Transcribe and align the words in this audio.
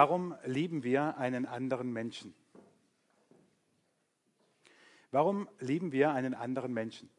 Warum 0.00 0.36
lieben 0.44 0.84
wir 0.84 1.18
einen 1.18 1.44
anderen 1.44 1.92
Menschen? 1.92 2.32
Warum 5.10 5.48
lieben 5.58 5.90
wir 5.90 6.12
einen 6.12 6.34
anderen 6.34 6.72
Menschen? 6.72 7.10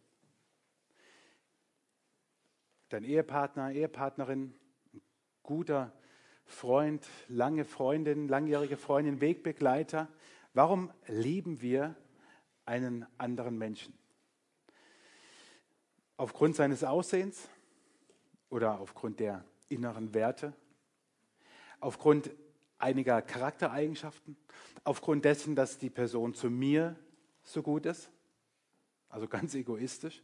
Dein 2.88 3.04
Ehepartner, 3.04 3.74
Ehepartnerin, 3.74 4.56
guter 5.44 5.92
Freund, 6.46 7.06
lange 7.28 7.66
Freundin, 7.66 8.30
langjährige 8.30 8.78
Freundin, 8.78 9.20
Wegbegleiter. 9.20 10.08
Warum 10.54 10.90
lieben 11.06 11.62
wir 11.62 11.98
einen 12.64 13.06
anderen 13.18 13.58
Menschen? 13.58 13.94
Aufgrund 16.16 16.56
seines 16.56 16.86
Aussehens 16.86 17.50
oder 18.50 18.80
aufgrund 18.80 19.20
der 19.20 19.44
inneren 19.68 20.14
Werte? 20.14 20.54
Aufgrund 21.82 22.32
einiger 22.80 23.22
Charaktereigenschaften? 23.22 24.36
Aufgrund 24.84 25.26
dessen, 25.26 25.56
dass 25.56 25.78
die 25.78 25.90
Person 25.90 26.34
zu 26.34 26.50
mir 26.50 26.96
so 27.44 27.62
gut 27.62 27.86
ist? 27.86 28.12
Also 29.10 29.28
ganz 29.28 29.54
egoistisch. 29.54 30.24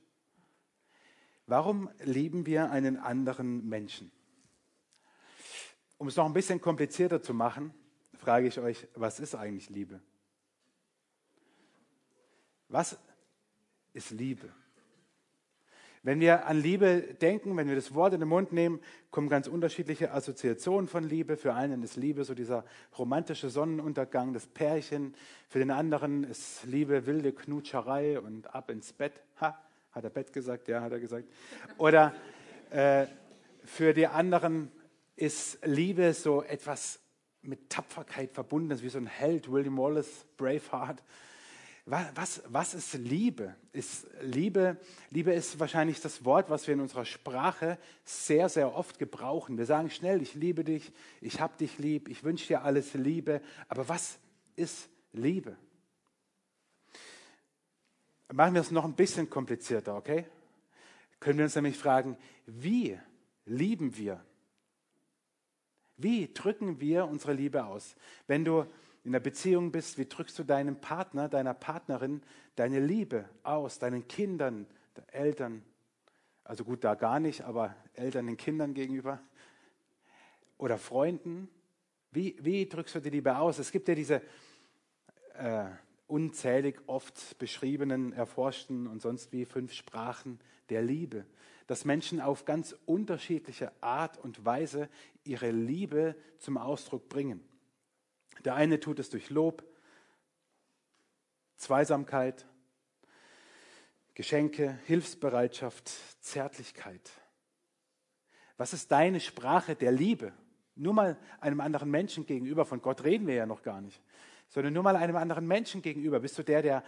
Warum 1.47 1.89
lieben 2.03 2.45
wir 2.45 2.71
einen 2.71 2.97
anderen 2.97 3.67
Menschen? 3.67 4.11
Um 5.97 6.07
es 6.07 6.15
noch 6.15 6.25
ein 6.25 6.33
bisschen 6.33 6.59
komplizierter 6.59 7.21
zu 7.21 7.33
machen, 7.33 7.73
frage 8.17 8.47
ich 8.47 8.59
euch, 8.59 8.87
was 8.95 9.19
ist 9.19 9.35
eigentlich 9.35 9.69
Liebe? 9.69 10.01
Was 12.67 12.97
ist 13.93 14.11
Liebe? 14.11 14.51
Wenn 16.05 16.19
wir 16.19 16.45
an 16.45 16.61
Liebe 16.61 17.01
denken, 17.19 17.57
wenn 17.57 17.67
wir 17.67 17.73
das 17.73 17.95
Wort 17.95 18.13
in 18.13 18.19
den 18.19 18.29
Mund 18.29 18.53
nehmen, 18.53 18.79
kommen 19.09 19.27
ganz 19.27 19.47
unterschiedliche 19.47 20.11
Assoziationen 20.11 20.87
von 20.87 21.03
Liebe. 21.03 21.35
Für 21.35 21.55
einen 21.55 21.81
ist 21.81 21.95
Liebe 21.95 22.23
so 22.23 22.35
dieser 22.35 22.63
romantische 22.95 23.49
Sonnenuntergang, 23.49 24.31
das 24.31 24.45
Pärchen. 24.45 25.15
Für 25.49 25.57
den 25.57 25.71
anderen 25.71 26.23
ist 26.23 26.63
Liebe 26.65 27.07
wilde 27.07 27.33
Knutscherei 27.33 28.19
und 28.19 28.53
ab 28.53 28.69
ins 28.69 28.93
Bett. 28.93 29.13
Ha, 29.41 29.59
hat 29.93 30.03
er 30.03 30.11
Bett 30.11 30.31
gesagt? 30.31 30.67
Ja, 30.67 30.81
hat 30.81 30.91
er 30.91 30.99
gesagt. 30.99 31.27
Oder 31.79 32.13
äh, 32.69 33.07
für 33.63 33.95
die 33.95 34.05
anderen 34.05 34.71
ist 35.15 35.57
Liebe 35.65 36.13
so 36.13 36.43
etwas 36.43 36.99
mit 37.41 37.67
Tapferkeit 37.71 38.31
verbunden, 38.31 38.79
wie 38.79 38.89
so 38.89 38.99
ein 38.99 39.07
Held, 39.07 39.51
William 39.51 39.79
Wallace, 39.79 40.27
Braveheart. 40.37 41.01
Was, 41.87 42.41
was 42.47 42.73
ist 42.73 42.95
Liebe? 42.95 43.55
Ist 43.71 44.07
Liebe? 44.21 44.77
Liebe 45.11 45.31
ist 45.33 45.59
wahrscheinlich 45.59 46.01
das 46.01 46.25
Wort, 46.25 46.49
was 46.49 46.65
wir 46.65 46.73
in 46.73 46.79
unserer 46.79 47.05
Sprache 47.05 47.77
sehr, 48.03 48.49
sehr 48.49 48.73
oft 48.73 48.97
gebrauchen. 48.97 49.59
Wir 49.59 49.67
sagen 49.67 49.91
schnell, 49.91 50.19
ich 50.23 50.33
liebe 50.33 50.63
dich, 50.63 50.91
ich 51.21 51.39
habe 51.39 51.55
dich 51.57 51.77
lieb, 51.77 52.09
ich 52.09 52.23
wünsche 52.23 52.47
dir 52.47 52.63
alles 52.63 52.95
Liebe. 52.95 53.39
Aber 53.67 53.87
was 53.87 54.17
ist 54.55 54.89
Liebe? 55.13 55.55
Machen 58.33 58.55
wir 58.55 58.61
es 58.61 58.71
noch 58.71 58.85
ein 58.85 58.95
bisschen 58.95 59.29
komplizierter, 59.29 59.95
okay? 59.95 60.25
Können 61.19 61.37
wir 61.37 61.45
uns 61.45 61.55
nämlich 61.55 61.77
fragen, 61.77 62.17
wie 62.47 62.97
lieben 63.45 63.95
wir? 63.95 64.25
Wie 65.97 66.33
drücken 66.33 66.79
wir 66.79 67.05
unsere 67.05 67.33
Liebe 67.33 67.65
aus? 67.65 67.95
Wenn 68.25 68.43
du 68.43 68.65
in 69.05 69.11
der 69.11 69.19
Beziehung 69.19 69.71
bist, 69.71 69.99
wie 69.99 70.07
drückst 70.07 70.37
du 70.39 70.43
deinem 70.43 70.81
Partner, 70.81 71.29
deiner 71.29 71.53
Partnerin 71.53 72.23
deine 72.55 72.79
Liebe 72.79 73.29
aus, 73.43 73.77
deinen 73.77 74.07
Kindern, 74.07 74.65
Eltern, 75.11 75.63
also 76.43 76.63
gut, 76.63 76.83
da 76.83 76.95
gar 76.95 77.19
nicht, 77.19 77.43
aber 77.43 77.75
Eltern 77.93 78.25
den 78.25 78.35
Kindern 78.35 78.73
gegenüber 78.73 79.21
oder 80.57 80.79
Freunden? 80.79 81.49
Wie, 82.11 82.35
wie 82.41 82.67
drückst 82.67 82.95
du 82.95 82.99
die 82.99 83.11
Liebe 83.11 83.37
aus? 83.37 83.59
Es 83.59 83.71
gibt 83.71 83.87
ja 83.87 83.93
diese 83.93 84.23
äh, 85.35 85.65
unzählig 86.07 86.81
oft 86.87 87.37
beschriebenen, 87.37 88.11
erforschten 88.11 88.87
und 88.87 89.03
sonst 89.03 89.31
wie 89.31 89.45
fünf 89.45 89.73
Sprachen 89.73 90.39
der 90.69 90.81
Liebe, 90.81 91.25
dass 91.67 91.85
Menschen 91.85 92.21
auf 92.21 92.45
ganz 92.45 92.75
unterschiedliche 92.87 93.71
Art 93.81 94.17
und 94.17 94.45
Weise 94.45 94.89
ihre 95.23 95.51
Liebe 95.51 96.15
zum 96.39 96.57
Ausdruck 96.57 97.07
bringen. 97.07 97.43
Der 98.43 98.55
eine 98.55 98.79
tut 98.79 98.99
es 98.99 99.09
durch 99.09 99.29
Lob, 99.29 99.63
Zweisamkeit, 101.57 102.45
Geschenke, 104.13 104.79
Hilfsbereitschaft, 104.85 105.91
Zärtlichkeit. 106.21 107.11
Was 108.57 108.73
ist 108.73 108.91
deine 108.91 109.19
Sprache 109.19 109.75
der 109.75 109.91
Liebe? 109.91 110.33
Nur 110.75 110.93
mal 110.93 111.17
einem 111.39 111.61
anderen 111.61 111.89
Menschen 111.89 112.25
gegenüber, 112.25 112.65
von 112.65 112.81
Gott 112.81 113.03
reden 113.03 113.27
wir 113.27 113.35
ja 113.35 113.45
noch 113.45 113.61
gar 113.61 113.81
nicht, 113.81 114.01
sondern 114.49 114.73
nur 114.73 114.83
mal 114.83 114.95
einem 114.95 115.15
anderen 115.15 115.47
Menschen 115.47 115.81
gegenüber. 115.81 116.19
Bist 116.19 116.37
du 116.37 116.43
der, 116.43 116.61
der 116.61 116.83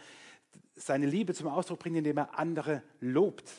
seine 0.76 1.06
Liebe 1.06 1.34
zum 1.34 1.48
Ausdruck 1.48 1.80
bringt, 1.80 1.98
indem 1.98 2.18
er 2.18 2.38
andere 2.38 2.84
lobt, 3.00 3.52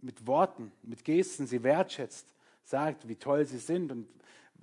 mit 0.00 0.26
Worten, 0.26 0.72
mit 0.82 1.04
Gesten, 1.04 1.46
sie 1.46 1.62
wertschätzt, 1.62 2.32
sagt, 2.62 3.08
wie 3.08 3.16
toll 3.16 3.44
sie 3.46 3.58
sind 3.58 3.90
und 3.90 4.08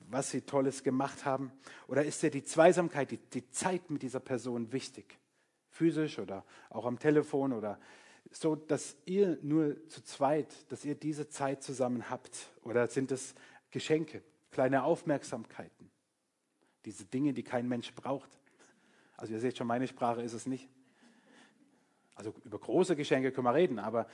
was 0.10 0.32
sie 0.32 0.42
Tolles 0.42 0.84
gemacht 0.84 1.26
haben? 1.26 1.52
Oder 1.88 2.06
ist 2.06 2.22
dir 2.24 2.32
die 2.32 2.44
Zweisamkeit, 2.44 3.12
die, 3.12 3.18
die 3.18 3.50
Zeit 3.50 3.90
mit 3.90 4.02
dieser 4.02 4.20
Person 4.20 4.72
wichtig? 4.72 5.18
Physisch 5.70 6.20
oder 6.20 6.46
auch 6.70 6.86
am 6.86 7.00
Telefon 7.00 7.54
oder 7.54 7.80
so, 8.32 8.56
dass 8.56 8.96
ihr 9.06 9.38
nur 9.42 9.88
zu 9.88 10.04
zweit, 10.04 10.72
dass 10.72 10.86
ihr 10.86 10.96
diese 10.96 11.30
Zeit 11.30 11.64
zusammen 11.64 12.10
habt? 12.10 12.52
Oder 12.64 12.88
sind 12.88 13.12
es 13.12 13.36
Geschenke, 13.72 14.24
kleine 14.52 14.84
Aufmerksamkeiten? 14.84 15.92
Diese 16.86 17.06
Dinge, 17.06 17.34
die 17.34 17.44
kein 17.44 17.68
Mensch 17.68 17.94
braucht. 17.94 18.30
Also 19.18 19.34
ihr 19.34 19.40
seht 19.40 19.58
schon, 19.58 19.68
meine 19.68 19.88
Sprache 19.88 20.22
ist 20.22 20.34
es 20.34 20.46
nicht. 20.46 20.70
Also 22.16 22.34
über 22.46 22.60
große 22.60 22.96
Geschenke 22.96 23.32
können 23.32 23.46
wir 23.46 23.54
reden, 23.54 23.80
aber 23.80 24.08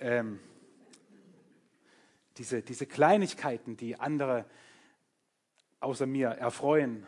ähm, 0.00 0.38
diese, 2.36 2.62
diese 2.62 2.86
Kleinigkeiten, 2.86 3.76
die 3.76 3.98
andere 3.98 4.44
außer 5.86 6.06
mir 6.06 6.30
erfreuen. 6.30 7.06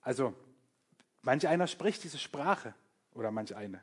Also, 0.00 0.34
manch 1.22 1.48
einer 1.48 1.66
spricht 1.66 2.04
diese 2.04 2.18
Sprache 2.18 2.74
oder 3.12 3.32
manch 3.32 3.56
eine. 3.56 3.82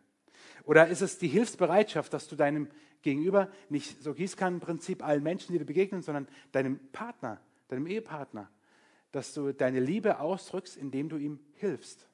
Oder 0.63 0.87
ist 0.87 1.01
es 1.01 1.17
die 1.17 1.27
Hilfsbereitschaft, 1.27 2.13
dass 2.13 2.29
du 2.29 2.37
deinem 2.37 2.69
Gegenüber 3.01 3.51
nicht 3.67 4.01
so 4.01 4.13
Gießkannenprinzip 4.13 5.03
allen 5.03 5.21
Menschen, 5.21 5.51
die 5.51 5.59
dir 5.59 5.65
begegnen, 5.65 6.01
sondern 6.01 6.29
deinem 6.53 6.79
Partner, 6.91 7.41
deinem 7.67 7.87
Ehepartner, 7.87 8.49
dass 9.11 9.33
du 9.33 9.51
deine 9.51 9.81
Liebe 9.81 10.19
ausdrückst, 10.19 10.77
indem 10.77 11.09
du 11.09 11.17
ihm 11.17 11.41
hilfst. 11.55 12.07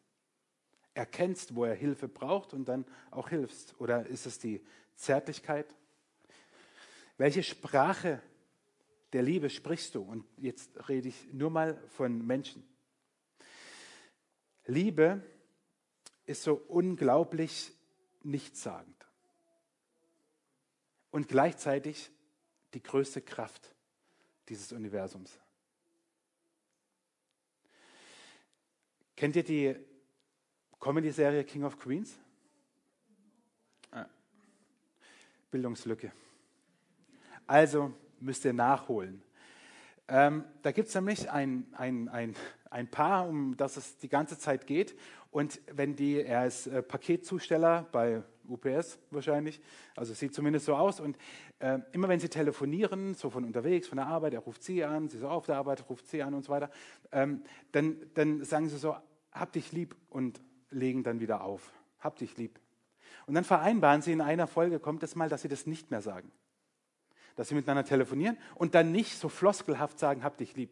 Erkennst, 0.95 1.53
wo 1.53 1.65
er 1.65 1.75
Hilfe 1.75 2.07
braucht 2.07 2.53
und 2.53 2.65
dann 2.67 2.83
auch 3.11 3.29
hilfst. 3.29 3.75
Oder 3.79 4.07
ist 4.07 4.25
es 4.25 4.39
die 4.39 4.65
Zärtlichkeit? 4.95 5.67
Welche 7.17 7.43
Sprache 7.43 8.21
der 9.13 9.23
Liebe 9.23 9.49
sprichst 9.49 9.95
du? 9.95 10.01
Und 10.01 10.25
jetzt 10.37 10.89
rede 10.89 11.09
ich 11.09 11.33
nur 11.33 11.49
mal 11.49 11.81
von 11.89 12.25
Menschen. 12.25 12.67
Liebe 14.65 15.21
ist 16.25 16.43
so 16.43 16.55
unglaublich 16.55 17.71
nichtssagend 18.23 19.05
und 21.11 21.27
gleichzeitig 21.27 22.11
die 22.73 22.81
größte 22.81 23.21
Kraft 23.21 23.73
dieses 24.49 24.71
Universums. 24.71 25.39
Kennt 29.15 29.35
ihr 29.37 29.43
die 29.43 29.75
Comedy-Serie 30.79 31.45
King 31.45 31.63
of 31.63 31.77
Queens? 31.79 32.17
Ah. 33.91 34.07
Bildungslücke. 35.51 36.11
Also, 37.47 37.93
müsst 38.19 38.45
ihr 38.45 38.53
nachholen. 38.53 39.21
Ähm, 40.07 40.43
da 40.61 40.71
gibt 40.71 40.89
es 40.89 40.95
nämlich 40.95 41.31
ein, 41.31 41.65
ein, 41.73 42.09
ein, 42.09 42.35
ein 42.69 42.87
Paar, 42.89 43.27
um 43.27 43.57
das 43.57 43.77
es 43.77 43.97
die 43.97 44.09
ganze 44.09 44.37
Zeit 44.37 44.67
geht. 44.67 44.95
Und 45.31 45.59
wenn 45.71 45.95
die, 45.95 46.21
er 46.21 46.45
ist 46.45 46.67
äh, 46.67 46.83
Paketzusteller 46.83 47.87
bei 47.91 48.21
UPS 48.47 48.99
wahrscheinlich, 49.09 49.59
also 49.95 50.13
sieht 50.13 50.35
zumindest 50.35 50.67
so 50.67 50.75
aus. 50.75 50.99
Und 50.99 51.17
äh, 51.59 51.79
immer 51.91 52.07
wenn 52.07 52.19
sie 52.19 52.29
telefonieren, 52.29 53.15
so 53.15 53.31
von 53.31 53.43
unterwegs, 53.43 53.87
von 53.87 53.97
der 53.97 54.05
Arbeit, 54.05 54.33
er 54.33 54.41
ruft 54.41 54.63
sie 54.63 54.83
an, 54.83 55.09
sie 55.09 55.17
ist 55.17 55.23
auf 55.23 55.47
der 55.47 55.57
Arbeit, 55.57 55.89
ruft 55.89 56.07
sie 56.07 56.21
an 56.21 56.35
und 56.35 56.45
so 56.45 56.51
weiter, 56.51 56.69
ähm, 57.11 57.41
dann, 57.71 57.97
dann 58.13 58.43
sagen 58.43 58.69
sie 58.69 58.77
so, 58.77 58.95
hab 59.31 59.51
dich 59.53 59.71
lieb 59.71 59.95
und 60.09 60.39
legen 60.69 61.03
dann 61.03 61.19
wieder 61.19 61.43
auf. 61.43 61.73
Hab 61.99 62.17
dich 62.17 62.37
lieb. 62.37 62.59
Und 63.25 63.33
dann 63.33 63.43
vereinbaren 63.43 64.03
sie 64.03 64.11
in 64.11 64.21
einer 64.21 64.45
Folge, 64.45 64.79
kommt 64.79 65.01
es 65.01 65.15
mal, 65.15 65.29
dass 65.29 65.41
sie 65.41 65.47
das 65.47 65.65
nicht 65.65 65.89
mehr 65.89 66.01
sagen 66.01 66.31
dass 67.35 67.49
sie 67.49 67.55
miteinander 67.55 67.83
telefonieren 67.83 68.37
und 68.55 68.75
dann 68.75 68.91
nicht 68.91 69.17
so 69.17 69.29
floskelhaft 69.29 69.99
sagen, 69.99 70.23
hab 70.23 70.37
dich 70.37 70.55
lieb. 70.55 70.69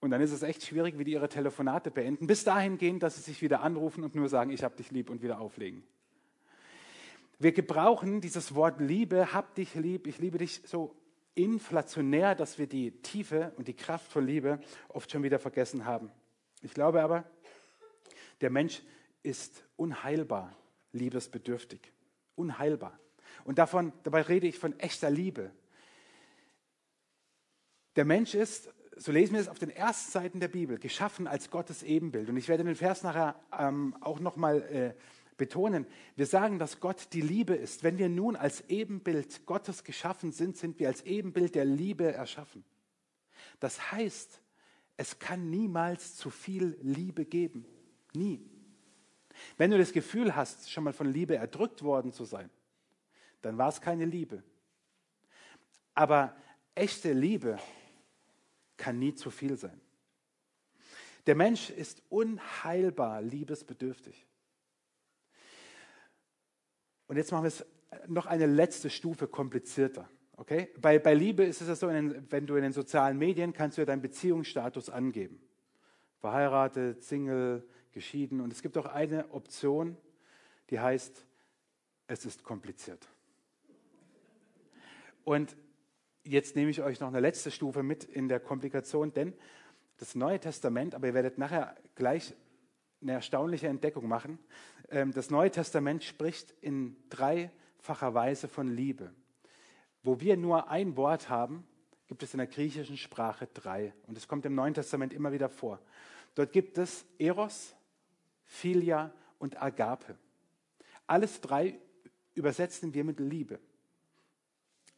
Und 0.00 0.10
dann 0.10 0.22
ist 0.22 0.32
es 0.32 0.42
echt 0.42 0.64
schwierig, 0.64 0.98
wie 0.98 1.04
die 1.04 1.12
ihre 1.12 1.28
Telefonate 1.28 1.90
beenden, 1.90 2.26
bis 2.26 2.44
dahin 2.44 2.78
gehen, 2.78 2.98
dass 2.98 3.16
sie 3.16 3.22
sich 3.22 3.42
wieder 3.42 3.60
anrufen 3.60 4.02
und 4.02 4.14
nur 4.14 4.28
sagen, 4.28 4.50
ich 4.50 4.64
hab 4.64 4.76
dich 4.76 4.90
lieb 4.90 5.10
und 5.10 5.22
wieder 5.22 5.40
auflegen. 5.40 5.82
Wir 7.38 7.52
gebrauchen 7.52 8.20
dieses 8.20 8.54
Wort 8.54 8.80
Liebe, 8.80 9.32
hab 9.32 9.54
dich 9.54 9.74
lieb, 9.74 10.06
ich 10.06 10.18
liebe 10.18 10.38
dich 10.38 10.62
so 10.64 10.94
inflationär, 11.34 12.34
dass 12.34 12.58
wir 12.58 12.66
die 12.66 12.92
Tiefe 13.02 13.52
und 13.56 13.68
die 13.68 13.74
Kraft 13.74 14.10
von 14.10 14.26
Liebe 14.26 14.60
oft 14.88 15.10
schon 15.10 15.22
wieder 15.22 15.38
vergessen 15.38 15.84
haben. 15.84 16.10
Ich 16.62 16.74
glaube 16.74 17.02
aber, 17.02 17.24
der 18.40 18.50
Mensch 18.50 18.82
ist 19.22 19.64
unheilbar 19.76 20.54
liebesbedürftig. 20.92 21.80
Unheilbar. 22.36 22.98
Und 23.44 23.58
davon, 23.58 23.92
dabei 24.02 24.22
rede 24.22 24.46
ich 24.46 24.58
von 24.58 24.78
echter 24.78 25.10
Liebe. 25.10 25.50
Der 27.96 28.04
Mensch 28.04 28.34
ist, 28.34 28.72
so 28.96 29.12
lesen 29.12 29.34
wir 29.34 29.40
es 29.40 29.48
auf 29.48 29.58
den 29.58 29.70
ersten 29.70 30.12
Seiten 30.12 30.40
der 30.40 30.48
Bibel, 30.48 30.78
geschaffen 30.78 31.26
als 31.26 31.50
Gottes 31.50 31.82
Ebenbild. 31.82 32.28
Und 32.28 32.36
ich 32.36 32.48
werde 32.48 32.64
den 32.64 32.76
Vers 32.76 33.02
nachher 33.02 33.34
ähm, 33.58 33.96
auch 34.00 34.20
nochmal 34.20 34.62
äh, 34.62 34.94
betonen. 35.36 35.86
Wir 36.16 36.26
sagen, 36.26 36.58
dass 36.58 36.80
Gott 36.80 37.08
die 37.12 37.22
Liebe 37.22 37.54
ist. 37.54 37.82
Wenn 37.82 37.98
wir 37.98 38.08
nun 38.08 38.36
als 38.36 38.62
Ebenbild 38.68 39.46
Gottes 39.46 39.84
geschaffen 39.84 40.32
sind, 40.32 40.56
sind 40.56 40.78
wir 40.78 40.88
als 40.88 41.02
Ebenbild 41.02 41.54
der 41.54 41.64
Liebe 41.64 42.12
erschaffen. 42.12 42.62
Das 43.58 43.90
heißt, 43.90 44.42
es 44.98 45.18
kann 45.18 45.48
niemals 45.48 46.14
zu 46.16 46.28
viel 46.28 46.76
Liebe 46.82 47.24
geben. 47.24 47.64
Nie. 48.12 48.44
Wenn 49.56 49.70
du 49.70 49.78
das 49.78 49.92
Gefühl 49.92 50.36
hast, 50.36 50.70
schon 50.70 50.84
mal 50.84 50.92
von 50.92 51.10
Liebe 51.10 51.36
erdrückt 51.36 51.82
worden 51.82 52.12
zu 52.12 52.24
sein, 52.24 52.50
dann 53.42 53.58
war 53.58 53.68
es 53.68 53.80
keine 53.80 54.04
Liebe. 54.04 54.42
Aber 55.94 56.34
echte 56.74 57.12
Liebe 57.12 57.58
kann 58.76 58.98
nie 58.98 59.14
zu 59.14 59.30
viel 59.30 59.56
sein. 59.56 59.80
Der 61.26 61.34
Mensch 61.34 61.70
ist 61.70 62.02
unheilbar 62.08 63.20
liebesbedürftig. 63.22 64.26
Und 67.06 67.16
jetzt 67.16 67.30
machen 67.32 67.44
wir 67.44 67.48
es 67.48 67.66
noch 68.06 68.26
eine 68.26 68.46
letzte 68.46 68.88
Stufe 68.88 69.26
komplizierter. 69.26 70.08
Okay? 70.36 70.70
Bei, 70.80 70.98
bei 70.98 71.12
Liebe 71.12 71.44
ist 71.44 71.60
es 71.60 71.68
ja 71.68 71.74
so, 71.74 71.88
wenn 71.88 72.46
du 72.46 72.56
in 72.56 72.62
den 72.62 72.72
sozialen 72.72 73.18
Medien 73.18 73.52
kannst 73.52 73.76
du 73.76 73.82
ja 73.82 73.86
deinen 73.86 74.00
Beziehungsstatus 74.00 74.88
angeben. 74.88 75.42
Verheiratet, 76.18 77.02
Single, 77.02 77.66
geschieden. 77.92 78.40
Und 78.40 78.52
es 78.52 78.62
gibt 78.62 78.78
auch 78.78 78.86
eine 78.86 79.30
Option, 79.32 79.96
die 80.70 80.80
heißt, 80.80 81.26
es 82.06 82.24
ist 82.24 82.42
kompliziert. 82.42 83.06
Und 85.24 85.56
jetzt 86.24 86.56
nehme 86.56 86.70
ich 86.70 86.82
euch 86.82 87.00
noch 87.00 87.08
eine 87.08 87.20
letzte 87.20 87.50
Stufe 87.50 87.82
mit 87.82 88.04
in 88.04 88.28
der 88.28 88.40
Komplikation, 88.40 89.12
denn 89.12 89.34
das 89.98 90.14
Neue 90.14 90.40
Testament, 90.40 90.94
aber 90.94 91.08
ihr 91.08 91.14
werdet 91.14 91.38
nachher 91.38 91.76
gleich 91.94 92.34
eine 93.02 93.12
erstaunliche 93.12 93.68
Entdeckung 93.68 94.08
machen. 94.08 94.38
Ähm, 94.90 95.12
das 95.12 95.30
Neue 95.30 95.50
Testament 95.50 96.04
spricht 96.04 96.54
in 96.60 96.96
dreifacher 97.10 98.14
Weise 98.14 98.48
von 98.48 98.68
Liebe. 98.68 99.12
Wo 100.02 100.20
wir 100.20 100.36
nur 100.36 100.70
ein 100.70 100.96
Wort 100.96 101.28
haben, 101.28 101.66
gibt 102.06 102.22
es 102.22 102.34
in 102.34 102.38
der 102.38 102.46
griechischen 102.46 102.96
Sprache 102.96 103.46
drei. 103.52 103.92
Und 104.06 104.16
es 104.16 104.26
kommt 104.26 104.44
im 104.46 104.54
Neuen 104.54 104.74
Testament 104.74 105.12
immer 105.12 105.32
wieder 105.32 105.48
vor. 105.48 105.80
Dort 106.34 106.52
gibt 106.52 106.78
es 106.78 107.04
Eros, 107.18 107.74
Philia 108.44 109.12
und 109.38 109.62
Agape. 109.62 110.16
Alles 111.06 111.40
drei 111.40 111.78
übersetzen 112.34 112.94
wir 112.94 113.04
mit 113.04 113.20
Liebe. 113.20 113.60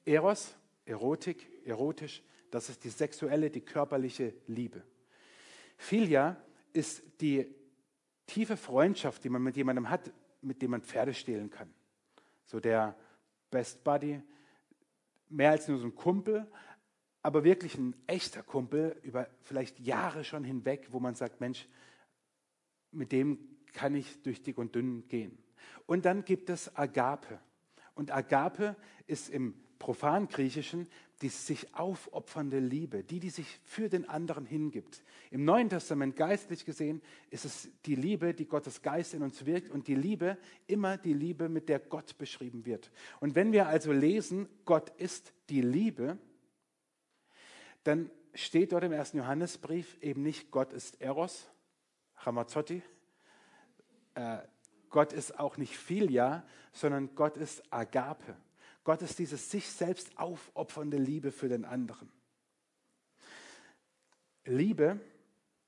Eros, 0.04 0.54
Erotik, 0.84 1.48
erotisch, 1.64 2.22
das 2.50 2.68
ist 2.68 2.84
die 2.84 2.90
sexuelle, 2.90 3.50
die 3.50 3.60
körperliche 3.60 4.34
Liebe. 4.46 4.82
Philia 5.76 6.36
ist 6.72 7.02
die 7.20 7.46
tiefe 8.26 8.56
Freundschaft, 8.56 9.24
die 9.24 9.28
man 9.28 9.42
mit 9.42 9.56
jemandem 9.56 9.88
hat, 9.88 10.12
mit 10.42 10.60
dem 10.60 10.72
man 10.72 10.82
Pferde 10.82 11.14
stehlen 11.14 11.50
kann. 11.50 11.72
So 12.46 12.60
der 12.60 12.96
Best 13.50 13.82
Buddy, 13.84 14.20
mehr 15.28 15.50
als 15.52 15.68
nur 15.68 15.78
so 15.78 15.86
ein 15.86 15.94
Kumpel, 15.94 16.46
aber 17.22 17.44
wirklich 17.44 17.76
ein 17.76 17.94
echter 18.06 18.42
Kumpel 18.42 18.98
über 19.02 19.28
vielleicht 19.42 19.78
Jahre 19.80 20.24
schon 20.24 20.44
hinweg, 20.44 20.88
wo 20.90 21.00
man 21.00 21.14
sagt, 21.14 21.40
Mensch, 21.40 21.68
mit 22.90 23.12
dem 23.12 23.38
kann 23.72 23.94
ich 23.94 24.22
durch 24.22 24.42
dick 24.42 24.58
und 24.58 24.74
dünn 24.74 25.06
gehen. 25.08 25.38
Und 25.86 26.04
dann 26.04 26.24
gibt 26.24 26.50
es 26.50 26.74
Agape. 26.76 27.40
Und 27.94 28.10
Agape 28.10 28.76
ist 29.06 29.30
im 29.30 29.54
Profangriechischen 29.82 30.86
die 31.22 31.28
sich 31.28 31.72
aufopfernde 31.74 32.58
Liebe, 32.58 33.04
die, 33.04 33.20
die 33.20 33.30
sich 33.30 33.60
für 33.64 33.88
den 33.88 34.08
anderen 34.08 34.44
hingibt. 34.44 35.02
Im 35.30 35.44
Neuen 35.44 35.68
Testament 35.68 36.16
geistlich 36.16 36.64
gesehen 36.64 37.00
ist 37.30 37.44
es 37.44 37.68
die 37.86 37.94
Liebe, 37.94 38.34
die 38.34 38.46
Gottes 38.46 38.82
Geist 38.82 39.14
in 39.14 39.22
uns 39.22 39.46
wirkt 39.46 39.70
und 39.70 39.86
die 39.86 39.94
Liebe 39.94 40.36
immer 40.66 40.96
die 40.98 41.12
Liebe, 41.12 41.48
mit 41.48 41.68
der 41.68 41.78
Gott 41.78 42.18
beschrieben 42.18 42.66
wird. 42.66 42.90
Und 43.20 43.36
wenn 43.36 43.52
wir 43.52 43.68
also 43.68 43.92
lesen, 43.92 44.48
Gott 44.64 44.90
ist 44.98 45.32
die 45.48 45.62
Liebe, 45.62 46.18
dann 47.84 48.10
steht 48.34 48.72
dort 48.72 48.82
im 48.82 48.92
ersten 48.92 49.18
Johannesbrief 49.18 49.96
eben 50.00 50.22
nicht 50.22 50.50
Gott 50.50 50.72
ist 50.72 51.00
Eros, 51.00 51.48
Ramazzotti, 52.18 52.82
äh, 54.14 54.38
Gott 54.90 55.12
ist 55.12 55.38
auch 55.38 55.56
nicht 55.56 55.76
Philia, 55.76 56.44
sondern 56.72 57.14
Gott 57.14 57.36
ist 57.36 57.62
Agape. 57.72 58.36
Gott 58.84 59.02
ist 59.02 59.18
diese 59.18 59.36
sich 59.36 59.68
selbst 59.68 60.18
aufopfernde 60.18 60.96
Liebe 60.96 61.30
für 61.30 61.48
den 61.48 61.64
anderen. 61.64 62.10
Liebe 64.44 65.00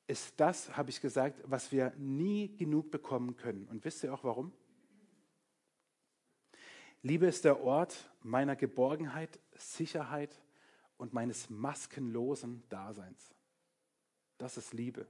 ist 0.07 0.39
das, 0.39 0.77
habe 0.77 0.91
ich 0.91 1.01
gesagt, 1.01 1.41
was 1.45 1.71
wir 1.71 1.93
nie 1.97 2.57
genug 2.57 2.91
bekommen 2.91 3.37
können. 3.37 3.69
Und 3.69 3.85
wisst 3.85 4.03
ihr 4.03 4.13
auch 4.13 4.25
warum? 4.25 4.53
Liebe 7.03 7.27
ist 7.27 7.45
der 7.45 7.61
Ort 7.61 8.11
meiner 8.23 8.57
Geborgenheit, 8.57 9.39
Sicherheit 9.55 10.41
und 10.97 11.13
meines 11.13 11.51
maskenlosen 11.51 12.63
Daseins. 12.69 13.35
Das 14.39 14.57
ist 14.57 14.73
Liebe 14.73 15.07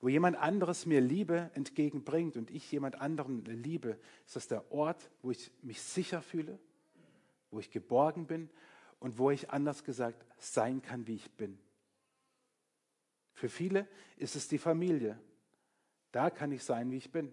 wo 0.00 0.08
jemand 0.08 0.36
anderes 0.36 0.86
mir 0.86 1.00
Liebe 1.00 1.50
entgegenbringt 1.54 2.36
und 2.36 2.50
ich 2.50 2.70
jemand 2.70 3.00
anderen 3.00 3.44
liebe, 3.44 3.98
ist 4.26 4.36
das 4.36 4.48
der 4.48 4.70
Ort, 4.70 5.10
wo 5.22 5.30
ich 5.30 5.50
mich 5.62 5.82
sicher 5.82 6.22
fühle, 6.22 6.58
wo 7.50 7.58
ich 7.58 7.70
geborgen 7.70 8.26
bin 8.26 8.48
und 9.00 9.18
wo 9.18 9.30
ich 9.30 9.50
anders 9.50 9.84
gesagt 9.84 10.24
sein 10.38 10.82
kann, 10.82 11.06
wie 11.06 11.16
ich 11.16 11.30
bin. 11.32 11.58
Für 13.32 13.48
viele 13.48 13.86
ist 14.16 14.36
es 14.36 14.48
die 14.48 14.58
Familie. 14.58 15.18
Da 16.12 16.30
kann 16.30 16.52
ich 16.52 16.62
sein, 16.64 16.90
wie 16.90 16.96
ich 16.96 17.10
bin. 17.10 17.32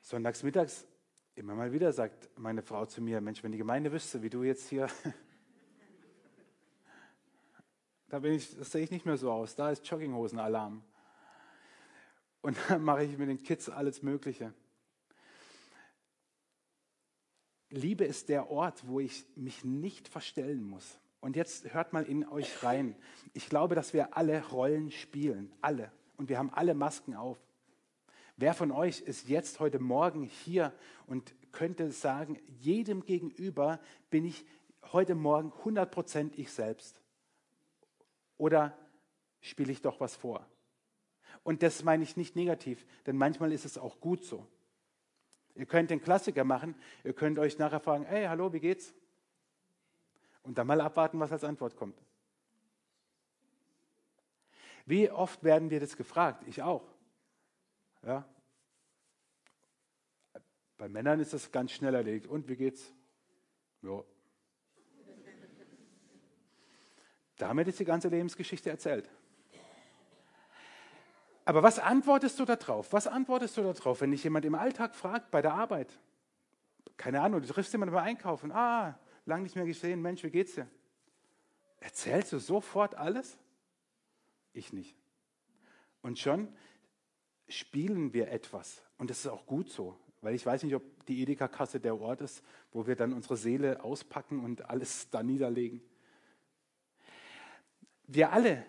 Sonntags 0.00 0.42
mittags 0.42 0.86
immer 1.36 1.54
mal 1.54 1.72
wieder 1.72 1.92
sagt 1.92 2.28
meine 2.38 2.62
Frau 2.62 2.84
zu 2.84 3.00
mir, 3.00 3.20
Mensch, 3.20 3.42
wenn 3.42 3.52
die 3.52 3.58
Gemeinde 3.58 3.92
wüsste, 3.92 4.22
wie 4.22 4.30
du 4.30 4.42
jetzt 4.42 4.68
hier 4.68 4.88
Da 8.10 8.18
bin 8.18 8.34
ich, 8.34 8.56
das 8.56 8.72
sehe 8.72 8.82
ich 8.82 8.90
nicht 8.90 9.06
mehr 9.06 9.16
so 9.16 9.30
aus. 9.30 9.54
Da 9.54 9.70
ist 9.70 9.86
Jogginghosen-Alarm. 9.88 10.82
Und 12.42 12.56
dann 12.68 12.82
mache 12.82 13.04
ich 13.04 13.16
mit 13.16 13.28
den 13.28 13.42
Kids 13.42 13.68
alles 13.68 14.02
Mögliche. 14.02 14.52
Liebe 17.70 18.04
ist 18.04 18.28
der 18.28 18.50
Ort, 18.50 18.86
wo 18.88 18.98
ich 18.98 19.24
mich 19.36 19.64
nicht 19.64 20.08
verstellen 20.08 20.64
muss. 20.64 20.98
Und 21.20 21.36
jetzt 21.36 21.72
hört 21.72 21.92
mal 21.92 22.02
in 22.02 22.26
euch 22.28 22.64
rein. 22.64 22.96
Ich 23.32 23.48
glaube, 23.48 23.76
dass 23.76 23.94
wir 23.94 24.16
alle 24.16 24.44
Rollen 24.48 24.90
spielen. 24.90 25.52
Alle. 25.60 25.92
Und 26.16 26.28
wir 26.28 26.38
haben 26.38 26.52
alle 26.52 26.74
Masken 26.74 27.14
auf. 27.14 27.38
Wer 28.36 28.54
von 28.54 28.72
euch 28.72 29.02
ist 29.02 29.28
jetzt 29.28 29.60
heute 29.60 29.78
Morgen 29.78 30.24
hier 30.24 30.72
und 31.06 31.32
könnte 31.52 31.92
sagen, 31.92 32.40
jedem 32.58 33.04
gegenüber 33.04 33.78
bin 34.08 34.24
ich 34.24 34.44
heute 34.92 35.14
Morgen 35.14 35.52
100% 35.62 36.32
ich 36.36 36.50
selbst? 36.50 37.00
Oder 38.40 38.74
spiele 39.42 39.70
ich 39.70 39.82
doch 39.82 40.00
was 40.00 40.16
vor? 40.16 40.46
Und 41.42 41.62
das 41.62 41.84
meine 41.84 42.02
ich 42.02 42.16
nicht 42.16 42.36
negativ, 42.36 42.86
denn 43.04 43.18
manchmal 43.18 43.52
ist 43.52 43.66
es 43.66 43.76
auch 43.76 44.00
gut 44.00 44.24
so. 44.24 44.46
Ihr 45.54 45.66
könnt 45.66 45.90
den 45.90 46.00
Klassiker 46.00 46.42
machen, 46.42 46.74
ihr 47.04 47.12
könnt 47.12 47.38
euch 47.38 47.58
nachher 47.58 47.80
fragen, 47.80 48.06
hey, 48.06 48.24
hallo, 48.24 48.50
wie 48.54 48.60
geht's? 48.60 48.94
Und 50.42 50.56
dann 50.56 50.66
mal 50.66 50.80
abwarten, 50.80 51.20
was 51.20 51.32
als 51.32 51.44
Antwort 51.44 51.76
kommt. 51.76 52.02
Wie 54.86 55.10
oft 55.10 55.44
werden 55.44 55.68
wir 55.68 55.78
das 55.78 55.98
gefragt? 55.98 56.42
Ich 56.48 56.62
auch. 56.62 56.88
Ja. 58.02 58.26
Bei 60.78 60.88
Männern 60.88 61.20
ist 61.20 61.34
das 61.34 61.52
ganz 61.52 61.72
schnell 61.72 61.94
erledigt. 61.94 62.26
Und 62.26 62.48
wie 62.48 62.56
geht's? 62.56 62.90
Ja, 63.82 64.02
Damit 67.40 67.68
ist 67.68 67.80
die 67.80 67.86
ganze 67.86 68.08
Lebensgeschichte 68.08 68.68
erzählt. 68.68 69.08
Aber 71.46 71.62
was 71.62 71.78
antwortest 71.78 72.38
du 72.38 72.44
darauf? 72.44 72.92
Was 72.92 73.06
antwortest 73.06 73.56
du 73.56 73.62
darauf, 73.62 74.02
wenn 74.02 74.10
dich 74.10 74.22
jemand 74.22 74.44
im 74.44 74.54
Alltag 74.54 74.94
fragt, 74.94 75.30
bei 75.30 75.40
der 75.40 75.54
Arbeit? 75.54 75.98
Keine 76.98 77.22
Ahnung, 77.22 77.40
du 77.40 77.48
triffst 77.48 77.72
jemanden 77.72 77.94
beim 77.94 78.04
Einkaufen. 78.04 78.52
Ah, 78.52 78.98
lang 79.24 79.42
nicht 79.42 79.56
mehr 79.56 79.64
gesehen, 79.64 80.02
Mensch, 80.02 80.22
wie 80.22 80.30
geht's 80.30 80.54
dir? 80.54 80.68
Erzählst 81.80 82.30
du 82.32 82.38
sofort 82.38 82.94
alles? 82.94 83.38
Ich 84.52 84.74
nicht. 84.74 84.94
Und 86.02 86.18
schon 86.18 86.48
spielen 87.48 88.12
wir 88.12 88.30
etwas. 88.30 88.82
Und 88.98 89.08
das 89.08 89.20
ist 89.20 89.28
auch 89.28 89.46
gut 89.46 89.70
so, 89.70 89.98
weil 90.20 90.34
ich 90.34 90.44
weiß 90.44 90.62
nicht, 90.62 90.74
ob 90.74 90.82
die 91.06 91.22
Edeka-Kasse 91.22 91.80
der 91.80 91.98
Ort 91.98 92.20
ist, 92.20 92.44
wo 92.70 92.86
wir 92.86 92.96
dann 92.96 93.14
unsere 93.14 93.38
Seele 93.38 93.82
auspacken 93.82 94.44
und 94.44 94.68
alles 94.68 95.08
da 95.08 95.22
niederlegen. 95.22 95.80
Wir 98.12 98.32
alle 98.32 98.66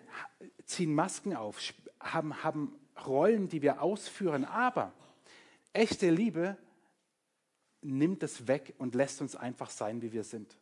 ziehen 0.66 0.94
Masken 0.94 1.34
auf, 1.34 1.58
haben, 1.98 2.44
haben 2.44 2.78
Rollen, 3.04 3.48
die 3.48 3.60
wir 3.60 3.82
ausführen, 3.82 4.44
aber 4.44 4.92
echte 5.72 6.10
Liebe 6.10 6.56
nimmt 7.80 8.22
es 8.22 8.46
weg 8.46 8.74
und 8.78 8.94
lässt 8.94 9.20
uns 9.20 9.34
einfach 9.34 9.70
sein, 9.70 10.00
wie 10.00 10.12
wir 10.12 10.22
sind. 10.22 10.56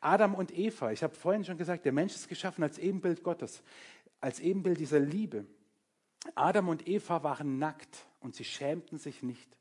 Adam 0.00 0.34
und 0.34 0.56
Eva, 0.56 0.92
ich 0.92 1.02
habe 1.02 1.14
vorhin 1.14 1.44
schon 1.44 1.58
gesagt, 1.58 1.84
der 1.84 1.92
Mensch 1.92 2.14
ist 2.14 2.26
geschaffen 2.26 2.64
als 2.64 2.78
Ebenbild 2.78 3.22
Gottes, 3.22 3.62
als 4.20 4.40
Ebenbild 4.40 4.80
dieser 4.80 5.00
Liebe. 5.00 5.44
Adam 6.34 6.68
und 6.68 6.88
Eva 6.88 7.22
waren 7.22 7.58
nackt 7.58 8.06
und 8.20 8.34
sie 8.34 8.44
schämten 8.44 8.96
sich 8.96 9.22
nicht. 9.22 9.58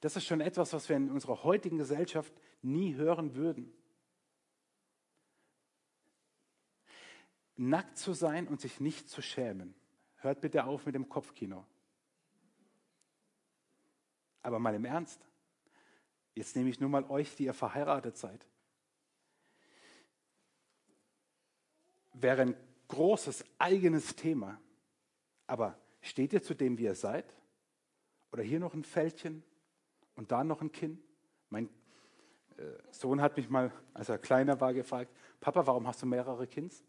Das 0.00 0.16
ist 0.16 0.24
schon 0.24 0.40
etwas, 0.40 0.72
was 0.72 0.88
wir 0.88 0.96
in 0.96 1.08
unserer 1.08 1.44
heutigen 1.44 1.78
Gesellschaft 1.78 2.32
nie 2.62 2.96
hören 2.96 3.36
würden. 3.36 3.72
Nackt 7.62 7.98
zu 7.98 8.14
sein 8.14 8.48
und 8.48 8.58
sich 8.58 8.80
nicht 8.80 9.10
zu 9.10 9.20
schämen. 9.20 9.74
Hört 10.16 10.40
bitte 10.40 10.64
auf 10.64 10.86
mit 10.86 10.94
dem 10.94 11.10
Kopfkino. 11.10 11.66
Aber 14.40 14.58
mal 14.58 14.74
im 14.74 14.86
Ernst. 14.86 15.20
Jetzt 16.34 16.56
nehme 16.56 16.70
ich 16.70 16.80
nur 16.80 16.88
mal 16.88 17.04
euch, 17.10 17.36
die 17.36 17.44
ihr 17.44 17.52
verheiratet 17.52 18.16
seid. 18.16 18.46
Wäre 22.14 22.40
ein 22.40 22.56
großes 22.88 23.44
eigenes 23.58 24.16
Thema. 24.16 24.58
Aber 25.46 25.78
steht 26.00 26.32
ihr 26.32 26.42
zu 26.42 26.54
dem, 26.54 26.78
wie 26.78 26.84
ihr 26.84 26.94
seid? 26.94 27.36
Oder 28.32 28.42
hier 28.42 28.58
noch 28.58 28.72
ein 28.72 28.84
Fältchen 28.84 29.42
und 30.14 30.32
da 30.32 30.44
noch 30.44 30.62
ein 30.62 30.72
Kinn? 30.72 31.02
Mein 31.50 31.68
äh, 32.56 32.62
Sohn 32.90 33.20
hat 33.20 33.36
mich 33.36 33.50
mal, 33.50 33.70
als 33.92 34.08
er 34.08 34.16
kleiner 34.16 34.58
war, 34.62 34.72
gefragt, 34.72 35.14
Papa, 35.40 35.66
warum 35.66 35.86
hast 35.86 36.00
du 36.00 36.06
mehrere 36.06 36.46
Kinns? 36.46 36.82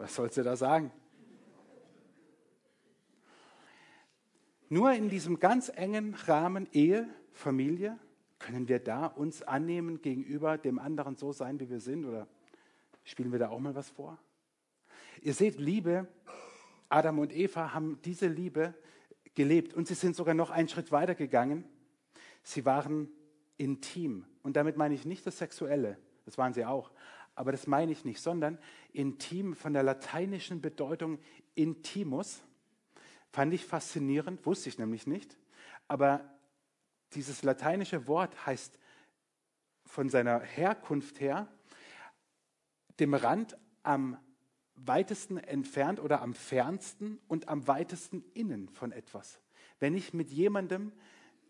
Was 0.00 0.14
sollst 0.14 0.38
du 0.38 0.42
da 0.42 0.56
sagen? 0.56 0.90
Nur 4.70 4.92
in 4.92 5.10
diesem 5.10 5.38
ganz 5.38 5.68
engen 5.68 6.14
Rahmen 6.14 6.66
Ehe, 6.72 7.06
Familie, 7.32 7.98
können 8.38 8.66
wir 8.66 8.78
da 8.78 9.04
uns 9.04 9.42
annehmen 9.42 10.00
gegenüber 10.00 10.56
dem 10.56 10.78
anderen 10.78 11.16
so 11.16 11.32
sein, 11.32 11.60
wie 11.60 11.68
wir 11.68 11.80
sind? 11.80 12.06
Oder 12.06 12.26
spielen 13.04 13.30
wir 13.30 13.38
da 13.38 13.50
auch 13.50 13.58
mal 13.58 13.74
was 13.74 13.90
vor? 13.90 14.16
Ihr 15.20 15.34
seht, 15.34 15.58
Liebe, 15.58 16.08
Adam 16.88 17.18
und 17.18 17.36
Eva 17.36 17.74
haben 17.74 18.00
diese 18.02 18.26
Liebe 18.26 18.72
gelebt 19.34 19.74
und 19.74 19.86
sie 19.86 19.92
sind 19.92 20.16
sogar 20.16 20.32
noch 20.32 20.48
einen 20.48 20.70
Schritt 20.70 20.92
weiter 20.92 21.14
gegangen. 21.14 21.66
Sie 22.42 22.64
waren 22.64 23.10
intim. 23.58 24.24
Und 24.42 24.56
damit 24.56 24.78
meine 24.78 24.94
ich 24.94 25.04
nicht 25.04 25.26
das 25.26 25.36
Sexuelle, 25.36 25.98
das 26.24 26.38
waren 26.38 26.54
sie 26.54 26.64
auch, 26.64 26.90
aber 27.40 27.52
das 27.52 27.66
meine 27.66 27.90
ich 27.90 28.04
nicht, 28.04 28.20
sondern 28.20 28.58
intim 28.92 29.56
von 29.56 29.72
der 29.72 29.82
lateinischen 29.82 30.60
Bedeutung 30.60 31.18
intimus. 31.54 32.42
Fand 33.32 33.54
ich 33.54 33.64
faszinierend, 33.64 34.44
wusste 34.44 34.68
ich 34.68 34.76
nämlich 34.76 35.06
nicht. 35.06 35.38
Aber 35.88 36.22
dieses 37.14 37.42
lateinische 37.42 38.06
Wort 38.06 38.44
heißt 38.44 38.78
von 39.86 40.10
seiner 40.10 40.40
Herkunft 40.40 41.18
her 41.18 41.48
dem 42.98 43.14
Rand 43.14 43.56
am 43.84 44.18
weitesten 44.74 45.38
entfernt 45.38 45.98
oder 45.98 46.20
am 46.20 46.34
fernsten 46.34 47.18
und 47.26 47.48
am 47.48 47.66
weitesten 47.66 48.22
innen 48.34 48.68
von 48.68 48.92
etwas. 48.92 49.40
Wenn 49.78 49.96
ich 49.96 50.12
mit 50.12 50.30
jemandem 50.30 50.92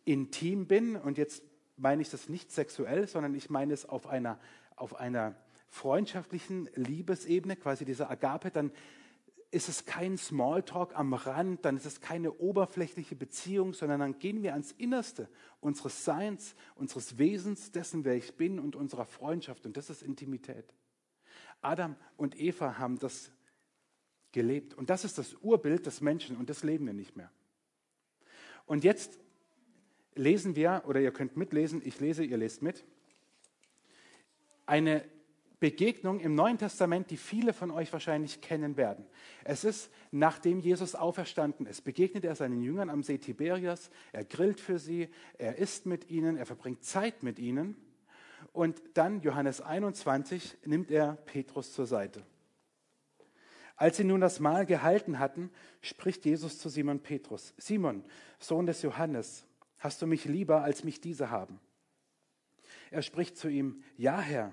intim 0.05 0.69
bin, 0.69 0.95
und 0.95 1.19
jetzt 1.19 1.43
meine 1.77 2.01
ich 2.01 2.11
das 2.11 2.29
nicht 2.29 2.53
sexuell, 2.53 3.09
sondern 3.09 3.35
ich 3.35 3.51
meine 3.51 3.75
es 3.75 3.89
auf 3.89 4.07
einer, 4.07 4.39
auf 4.77 4.95
einer 4.95 5.35
freundschaftlichen 5.71 6.69
Liebesebene, 6.75 7.57
quasi 7.57 7.85
dieser 7.85 8.11
Agape, 8.11 8.51
dann 8.51 8.73
ist 9.53 9.69
es 9.69 9.85
kein 9.85 10.17
Smalltalk 10.17 10.97
am 10.97 11.15
Rand, 11.15 11.65
dann 11.65 11.77
ist 11.77 11.87
es 11.87 12.01
keine 12.01 12.33
oberflächliche 12.33 13.17
Beziehung, 13.17 13.73
sondern 13.73 14.01
dann 14.01 14.19
gehen 14.19 14.43
wir 14.43 14.53
ans 14.53 14.73
Innerste 14.73 15.29
unseres 15.61 16.05
Seins, 16.05 16.55
unseres 16.77 17.19
Wesens, 17.19 17.73
dessen, 17.73 18.05
wer 18.05 18.15
ich 18.15 18.37
bin 18.37 18.59
und 18.61 18.77
unserer 18.77 19.07
Freundschaft. 19.07 19.67
Und 19.67 19.77
das 19.77 19.91
ist 19.91 20.03
Intimität. 20.03 20.73
Adam 21.63 21.97
und 22.17 22.39
Eva 22.39 22.79
haben 22.79 22.99
das 22.99 23.33
gelebt. 24.33 24.75
Und 24.75 24.91
das 24.91 25.05
ist 25.05 25.19
das 25.19 25.35
Urbild 25.43 25.87
des 25.87 26.01
Menschen 26.01 26.37
und 26.37 26.49
das 26.49 26.63
leben 26.63 26.87
wir 26.87 26.95
nicht 26.95 27.17
mehr. 27.17 27.31
Und 28.67 28.85
jetzt 28.85 29.19
lesen 30.15 30.55
wir, 30.55 30.85
oder 30.87 31.01
ihr 31.01 31.13
könnt 31.13 31.37
mitlesen, 31.37 31.83
ich 31.85 31.99
lese, 31.99 32.25
ihr 32.25 32.37
lest 32.37 32.63
mit, 32.63 32.85
eine 34.67 35.05
Begegnung 35.61 36.21
im 36.21 36.35
Neuen 36.35 36.57
Testament, 36.57 37.11
die 37.11 37.19
viele 37.19 37.53
von 37.53 37.71
euch 37.71 37.93
wahrscheinlich 37.93 38.41
kennen 38.41 38.79
werden. 38.79 39.05
Es 39.45 39.63
ist, 39.63 39.91
nachdem 40.11 40.59
Jesus 40.59 40.95
auferstanden 40.95 41.67
ist, 41.67 41.83
begegnet 41.83 42.25
er 42.25 42.35
seinen 42.35 42.63
Jüngern 42.63 42.89
am 42.89 43.03
See 43.03 43.19
Tiberias, 43.19 43.91
er 44.13 44.25
grillt 44.25 44.59
für 44.59 44.79
sie, 44.79 45.09
er 45.37 45.57
isst 45.57 45.85
mit 45.85 46.11
ihnen, 46.11 46.39
er 46.39 46.47
verbringt 46.47 46.83
Zeit 46.83 47.23
mit 47.23 47.39
ihnen 47.39 47.77
und 48.53 48.81
dann, 48.95 49.21
Johannes 49.21 49.61
21, 49.61 50.57
nimmt 50.65 50.91
er 50.91 51.13
Petrus 51.27 51.75
zur 51.75 51.87
Seite. 51.87 52.25
Als 53.77 53.99
sie 53.99 54.05
nun 54.05 54.21
das 54.21 54.41
Mahl 54.41 54.67
gehalten 54.67 55.19
hatten, 55.19 55.51
spricht 55.83 56.25
Jesus 56.25 56.59
zu 56.59 56.69
Simon 56.69 57.01
Petrus, 57.01 57.55
Simon, 57.59 58.05
Sohn 58.39 58.67
des 58.67 58.83
Johannes, 58.83 59.47
hast 59.79 60.01
du 60.01 60.07
mich 60.07 60.25
lieber, 60.25 60.63
als 60.63 60.85
mich 60.85 61.01
diese 61.01 61.31
haben? 61.31 61.61
Er 62.91 63.03
spricht 63.03 63.37
zu 63.37 63.49
ihm, 63.49 63.83
ja 63.97 64.21
Herr, 64.21 64.53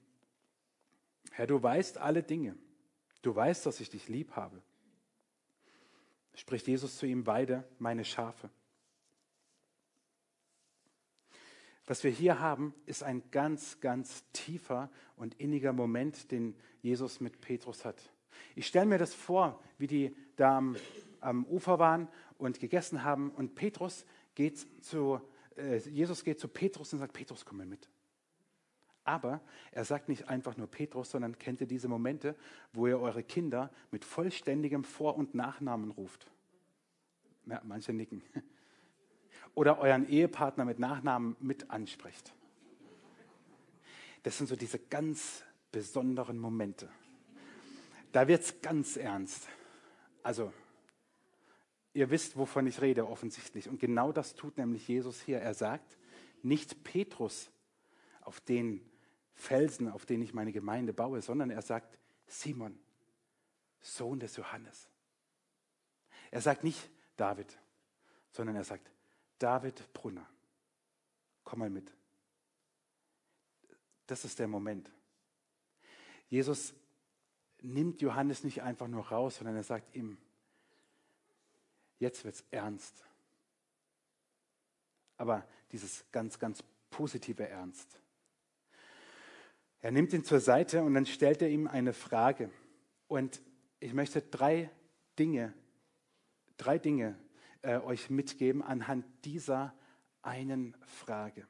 Herr, 1.31 1.47
du 1.47 1.61
weißt 1.61 1.97
alle 1.97 2.23
Dinge. 2.23 2.55
Du 3.21 3.35
weißt, 3.35 3.65
dass 3.65 3.79
ich 3.79 3.89
dich 3.89 4.07
lieb 4.07 4.35
habe. 4.35 4.61
Spricht 6.35 6.67
Jesus 6.67 6.97
zu 6.97 7.05
ihm, 7.05 7.25
weide 7.25 7.67
meine 7.79 8.05
Schafe. 8.05 8.49
Was 11.85 12.03
wir 12.03 12.11
hier 12.11 12.39
haben, 12.39 12.73
ist 12.85 13.03
ein 13.03 13.23
ganz, 13.31 13.79
ganz 13.79 14.23
tiefer 14.31 14.89
und 15.15 15.33
inniger 15.35 15.73
Moment, 15.73 16.31
den 16.31 16.55
Jesus 16.81 17.19
mit 17.19 17.41
Petrus 17.41 17.85
hat. 17.85 18.01
Ich 18.55 18.67
stelle 18.67 18.85
mir 18.85 18.97
das 18.97 19.13
vor, 19.13 19.61
wie 19.77 19.87
die 19.87 20.15
da 20.35 20.57
am, 20.57 20.75
am 21.19 21.45
Ufer 21.45 21.79
waren 21.79 22.07
und 22.37 22.59
gegessen 22.59 23.03
haben 23.03 23.31
und 23.31 23.55
Petrus 23.55 24.05
geht 24.35 24.65
zu, 24.83 25.21
äh, 25.57 25.77
Jesus 25.77 26.23
geht 26.23 26.39
zu 26.39 26.47
Petrus 26.47 26.93
und 26.93 26.99
sagt, 26.99 27.13
Petrus, 27.13 27.45
komm 27.45 27.57
mal 27.57 27.65
mit. 27.65 27.89
Aber 29.11 29.41
er 29.73 29.83
sagt 29.83 30.07
nicht 30.07 30.29
einfach 30.29 30.55
nur 30.55 30.67
Petrus, 30.67 31.11
sondern 31.11 31.37
kennt 31.37 31.59
ihr 31.59 31.67
diese 31.67 31.89
Momente, 31.89 32.33
wo 32.71 32.87
ihr 32.87 32.97
eure 32.97 33.23
Kinder 33.23 33.69
mit 33.91 34.05
vollständigem 34.05 34.85
Vor- 34.85 35.17
und 35.17 35.35
Nachnamen 35.35 35.91
ruft? 35.91 36.31
Ja, 37.45 37.59
manche 37.65 37.91
nicken. 37.91 38.23
Oder 39.53 39.79
euren 39.79 40.07
Ehepartner 40.07 40.63
mit 40.63 40.79
Nachnamen 40.79 41.35
mit 41.41 41.69
anspricht. 41.71 42.33
Das 44.23 44.37
sind 44.37 44.47
so 44.47 44.55
diese 44.55 44.79
ganz 44.79 45.43
besonderen 45.73 46.39
Momente. 46.39 46.87
Da 48.13 48.29
wird 48.29 48.43
es 48.43 48.61
ganz 48.61 48.95
ernst. 48.95 49.49
Also, 50.23 50.53
ihr 51.93 52.09
wisst, 52.09 52.37
wovon 52.37 52.65
ich 52.65 52.79
rede, 52.79 53.09
offensichtlich. 53.09 53.67
Und 53.67 53.77
genau 53.77 54.13
das 54.13 54.35
tut 54.35 54.57
nämlich 54.57 54.87
Jesus 54.87 55.21
hier. 55.21 55.39
Er 55.39 55.53
sagt, 55.53 55.97
nicht 56.43 56.85
Petrus, 56.85 57.51
auf 58.21 58.39
den 58.39 58.81
Felsen, 59.41 59.89
auf 59.89 60.05
den 60.05 60.21
ich 60.21 60.33
meine 60.33 60.51
Gemeinde 60.51 60.93
baue, 60.93 61.19
sondern 61.19 61.49
er 61.49 61.63
sagt, 61.63 61.97
Simon, 62.27 62.79
Sohn 63.81 64.19
des 64.19 64.35
Johannes. 64.35 64.87
Er 66.29 66.41
sagt 66.41 66.63
nicht 66.63 66.89
David, 67.17 67.57
sondern 68.31 68.55
er 68.55 68.63
sagt, 68.63 68.91
David 69.39 69.91
Brunner, 69.93 70.29
komm 71.43 71.59
mal 71.59 71.71
mit. 71.71 71.91
Das 74.05 74.25
ist 74.25 74.37
der 74.37 74.47
Moment. 74.47 74.91
Jesus 76.29 76.75
nimmt 77.61 77.99
Johannes 77.99 78.43
nicht 78.43 78.61
einfach 78.61 78.87
nur 78.87 79.07
raus, 79.07 79.37
sondern 79.37 79.55
er 79.55 79.63
sagt 79.63 79.95
ihm, 79.95 80.19
jetzt 81.97 82.23
wird 82.23 82.35
es 82.35 82.45
ernst. 82.51 83.03
Aber 85.17 85.47
dieses 85.71 86.05
ganz, 86.11 86.37
ganz 86.37 86.63
positive 86.91 87.47
Ernst. 87.47 87.99
Er 89.81 89.91
nimmt 89.91 90.13
ihn 90.13 90.23
zur 90.23 90.39
Seite 90.39 90.83
und 90.83 90.93
dann 90.93 91.05
stellt 91.05 91.41
er 91.41 91.49
ihm 91.49 91.67
eine 91.67 91.93
Frage. 91.93 92.51
Und 93.07 93.41
ich 93.79 93.93
möchte 93.93 94.21
drei 94.21 94.69
Dinge, 95.17 95.53
drei 96.57 96.77
Dinge 96.77 97.17
äh, 97.63 97.77
euch 97.79 98.09
mitgeben 98.09 98.61
anhand 98.61 99.05
dieser 99.25 99.73
einen 100.21 100.77
Frage. 100.85 101.47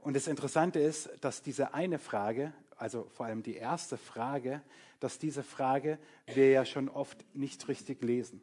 Und 0.00 0.14
das 0.14 0.26
Interessante 0.26 0.78
ist, 0.78 1.10
dass 1.22 1.42
diese 1.42 1.74
eine 1.74 1.98
Frage, 1.98 2.52
also 2.76 3.08
vor 3.10 3.26
allem 3.26 3.42
die 3.42 3.54
erste 3.54 3.96
Frage, 3.96 4.62
dass 5.00 5.18
diese 5.18 5.42
Frage 5.42 5.98
wir 6.26 6.50
ja 6.50 6.64
schon 6.66 6.88
oft 6.88 7.24
nicht 7.34 7.66
richtig 7.68 8.02
lesen. 8.02 8.42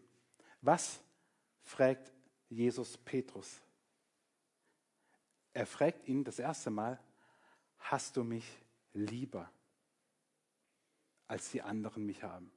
Was 0.61 0.99
fragt 1.61 2.11
Jesus 2.47 2.97
Petrus? 2.97 3.61
Er 5.53 5.65
fragt 5.65 6.07
ihn 6.07 6.23
das 6.23 6.39
erste 6.39 6.69
Mal, 6.69 6.99
hast 7.77 8.17
du 8.17 8.23
mich 8.23 8.45
lieber, 8.93 9.51
als 11.27 11.51
die 11.51 11.61
anderen 11.61 12.05
mich 12.05 12.23
haben? 12.23 12.51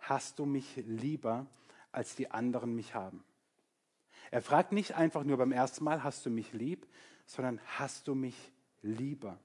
Hast 0.00 0.38
du 0.38 0.46
mich 0.46 0.76
lieber, 0.76 1.46
als 1.92 2.14
die 2.14 2.30
anderen 2.30 2.74
mich 2.74 2.94
haben? 2.94 3.24
Er 4.30 4.42
fragt 4.42 4.72
nicht 4.72 4.94
einfach 4.94 5.24
nur 5.24 5.36
beim 5.36 5.52
ersten 5.52 5.84
Mal, 5.84 6.04
hast 6.04 6.26
du 6.26 6.30
mich 6.30 6.52
lieb, 6.52 6.86
sondern 7.26 7.60
hast 7.78 8.08
du 8.08 8.14
mich 8.14 8.52
lieber? 8.82 9.38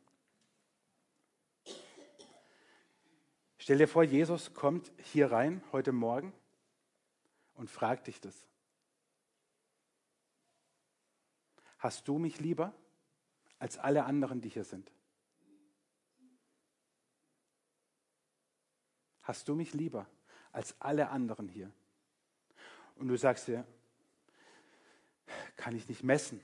Stell 3.58 3.78
dir 3.78 3.88
vor, 3.88 4.04
Jesus 4.04 4.54
kommt 4.54 4.92
hier 4.98 5.32
rein 5.32 5.64
heute 5.72 5.94
Morgen 5.94 6.34
und 7.56 7.70
fragt 7.70 8.08
dich 8.08 8.20
das. 8.20 8.46
Hast 11.78 12.08
du 12.08 12.18
mich 12.18 12.40
lieber 12.40 12.74
als 13.60 13.78
alle 13.78 14.04
anderen, 14.04 14.42
die 14.42 14.50
hier 14.50 14.66
sind? 14.66 14.92
Hast 19.24 19.48
du 19.48 19.56
mich 19.56 19.74
lieber 19.74 20.08
als 20.52 20.80
alle 20.80 21.10
anderen 21.10 21.48
hier? 21.48 21.72
Und 22.96 23.08
du 23.08 23.18
sagst 23.18 23.48
dir, 23.48 23.66
kann 25.56 25.76
ich 25.76 25.88
nicht 25.88 26.04
messen. 26.04 26.40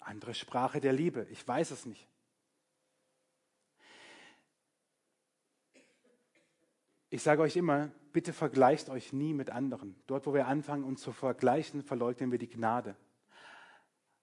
Andere 0.00 0.34
Sprache 0.34 0.80
der 0.80 0.92
Liebe, 0.92 1.26
ich 1.30 1.46
weiß 1.46 1.72
es 1.72 1.84
nicht. 1.84 2.08
Ich 7.10 7.22
sage 7.22 7.42
euch 7.42 7.56
immer, 7.56 7.90
bitte 8.12 8.32
vergleicht 8.32 8.88
euch 8.88 9.12
nie 9.12 9.34
mit 9.34 9.50
anderen. 9.50 10.00
Dort, 10.06 10.26
wo 10.26 10.32
wir 10.32 10.46
anfangen, 10.46 10.84
uns 10.84 11.02
zu 11.02 11.12
vergleichen, 11.12 11.82
verleugnen 11.82 12.30
wir 12.30 12.38
die 12.38 12.48
Gnade. 12.48 12.94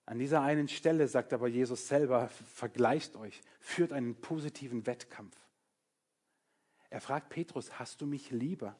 An 0.05 0.19
dieser 0.19 0.41
einen 0.41 0.69
Stelle 0.69 1.09
sagt 1.09 1.33
aber 1.33 1.50
Jesus 1.50 1.89
selber, 1.89 2.29
vergleicht 2.29 3.17
euch, 3.17 3.41
führt 3.59 3.91
einen 3.91 4.15
positiven 4.15 4.86
Wettkampf. 4.86 5.36
Er 6.89 7.01
fragt 7.01 7.29
Petrus, 7.29 7.79
hast 7.79 8.01
du 8.01 8.06
mich 8.06 8.32
lieber? 8.32 8.75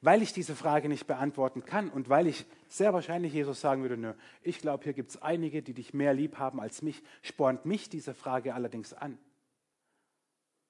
Weil 0.00 0.22
ich 0.22 0.32
diese 0.32 0.54
Frage 0.54 0.88
nicht 0.88 1.06
beantworten 1.06 1.64
kann 1.64 1.88
und 1.88 2.08
weil 2.08 2.26
ich 2.26 2.46
sehr 2.68 2.92
wahrscheinlich 2.92 3.32
Jesus 3.32 3.60
sagen 3.60 3.82
würde, 3.82 3.96
nö, 3.96 4.14
ich 4.42 4.58
glaube, 4.58 4.84
hier 4.84 4.92
gibt 4.92 5.10
es 5.10 5.22
einige, 5.22 5.62
die 5.62 5.74
dich 5.74 5.94
mehr 5.94 6.14
lieb 6.14 6.38
haben 6.38 6.60
als 6.60 6.82
mich, 6.82 7.02
spornt 7.22 7.64
mich 7.64 7.88
diese 7.88 8.14
Frage 8.14 8.54
allerdings 8.54 8.92
an. 8.92 9.18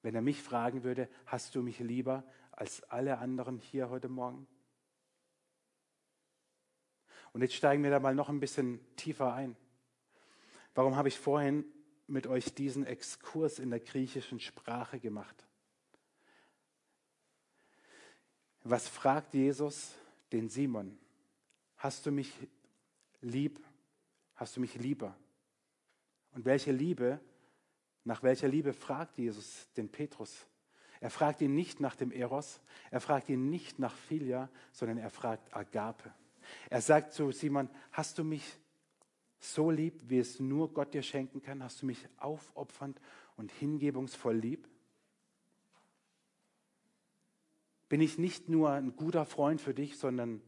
Wenn 0.03 0.15
er 0.15 0.23
mich 0.23 0.43
fragen 0.43 0.85
würde, 0.85 1.09
hast 1.27 1.55
du 1.55 1.63
mich 1.63 1.81
lieber 1.81 2.25
als 2.53 2.83
alle 2.85 3.19
anderen 3.19 3.59
hier 3.59 3.91
heute 3.91 4.09
Morgen? 4.09 4.47
Und 7.33 7.43
jetzt 7.43 7.55
steigen 7.55 7.83
wir 7.83 7.91
da 7.91 8.01
mal 8.01 8.15
noch 8.15 8.29
ein 8.29 8.41
bisschen 8.41 8.81
tiefer 8.97 9.35
ein. 9.35 9.57
Warum 10.75 10.97
habe 10.97 11.09
ich 11.09 11.19
vorhin 11.19 11.65
mit 12.07 12.27
euch 12.27 12.55
diesen 12.55 12.87
Exkurs 12.87 13.59
in 13.59 13.71
der 13.71 13.81
griechischen 13.81 14.41
Sprache 14.41 15.01
gemacht? 15.01 15.47
Was 18.69 18.89
fragt 18.89 19.33
Jesus 19.33 19.95
den 20.33 20.49
Simon? 20.49 20.99
Hast 21.77 22.05
du 22.05 22.11
mich 22.11 22.33
lieb? 23.21 23.65
Hast 24.35 24.57
du 24.57 24.61
mich 24.61 24.75
lieber? 24.75 25.17
Und 26.33 26.45
welche 26.45 26.73
Liebe, 26.73 27.21
nach 28.03 28.25
welcher 28.25 28.49
Liebe 28.49 28.73
fragt 28.73 29.19
Jesus 29.19 29.69
den 29.77 29.89
Petrus? 29.89 30.49
Er 31.01 31.11
fragt 31.11 31.43
ihn 31.43 31.55
nicht 31.55 31.79
nach 31.79 31.95
dem 31.95 32.11
Eros, 32.11 32.61
er 32.91 33.01
fragt 33.01 33.29
ihn 33.29 33.51
nicht 33.51 33.79
nach 33.79 33.95
Philia, 33.95 34.49
sondern 34.73 34.99
er 34.99 35.11
fragt 35.11 35.55
Agape. 35.55 36.13
Er 36.69 36.81
sagt 36.81 37.13
zu 37.13 37.31
Simon, 37.31 37.71
hast 37.93 38.19
du 38.19 38.25
mich 38.25 38.59
so 39.39 39.71
lieb, 39.71 40.03
wie 40.09 40.19
es 40.19 40.41
nur 40.41 40.75
Gott 40.75 40.93
dir 40.93 41.05
schenken 41.05 41.41
kann? 41.41 41.63
Hast 41.63 41.83
du 41.83 41.87
mich 41.87 42.09
aufopfernd 42.17 43.01
und 43.37 43.53
hingebungsvoll 43.53 44.35
lieb? 44.35 44.67
Bin 47.89 48.01
ich 48.01 48.19
nicht 48.19 48.49
nur 48.49 48.71
ein 48.71 48.97
guter 48.97 49.25
Freund 49.25 49.61
für 49.61 49.75
dich, 49.75 49.97
sondern 49.97 50.43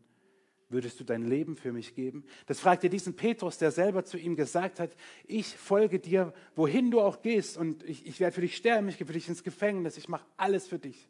würdest 0.68 1.00
du 1.00 1.04
dein 1.04 1.24
Leben 1.24 1.56
für 1.56 1.72
mich 1.72 1.94
geben? 1.94 2.24
Das 2.46 2.60
fragt 2.60 2.84
er 2.84 2.90
diesen 2.90 3.14
Petrus, 3.14 3.58
der 3.58 3.70
selber 3.70 4.04
zu 4.04 4.18
ihm 4.18 4.36
gesagt 4.36 4.80
hat, 4.80 4.94
ich 5.24 5.56
folge 5.56 5.98
dir, 5.98 6.32
wohin 6.54 6.90
du 6.90 7.00
auch 7.00 7.22
gehst 7.22 7.56
und 7.56 7.82
ich, 7.84 8.06
ich 8.06 8.20
werde 8.20 8.34
für 8.34 8.40
dich 8.40 8.56
sterben, 8.56 8.88
ich 8.88 8.98
gehe 8.98 9.06
für 9.06 9.12
dich 9.12 9.28
ins 9.28 9.42
Gefängnis, 9.42 9.96
ich 9.96 10.08
mache 10.08 10.26
alles 10.36 10.66
für 10.66 10.78
dich. 10.78 11.08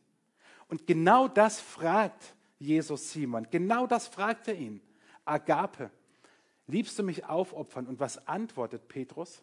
Und 0.69 0.87
genau 0.87 1.29
das 1.29 1.61
fragt 1.61 2.35
Jesus 2.59 3.13
Simon, 3.13 3.49
genau 3.51 3.87
das 3.87 4.07
fragt 4.07 4.49
er 4.49 4.55
ihn. 4.55 4.81
Agape, 5.25 5.91
liebst 6.67 6.99
du 6.99 7.03
mich 7.03 7.25
aufopfern? 7.25 7.87
Und 7.87 8.01
was 8.01 8.27
antwortet 8.29 8.89
Petrus? 8.89 9.43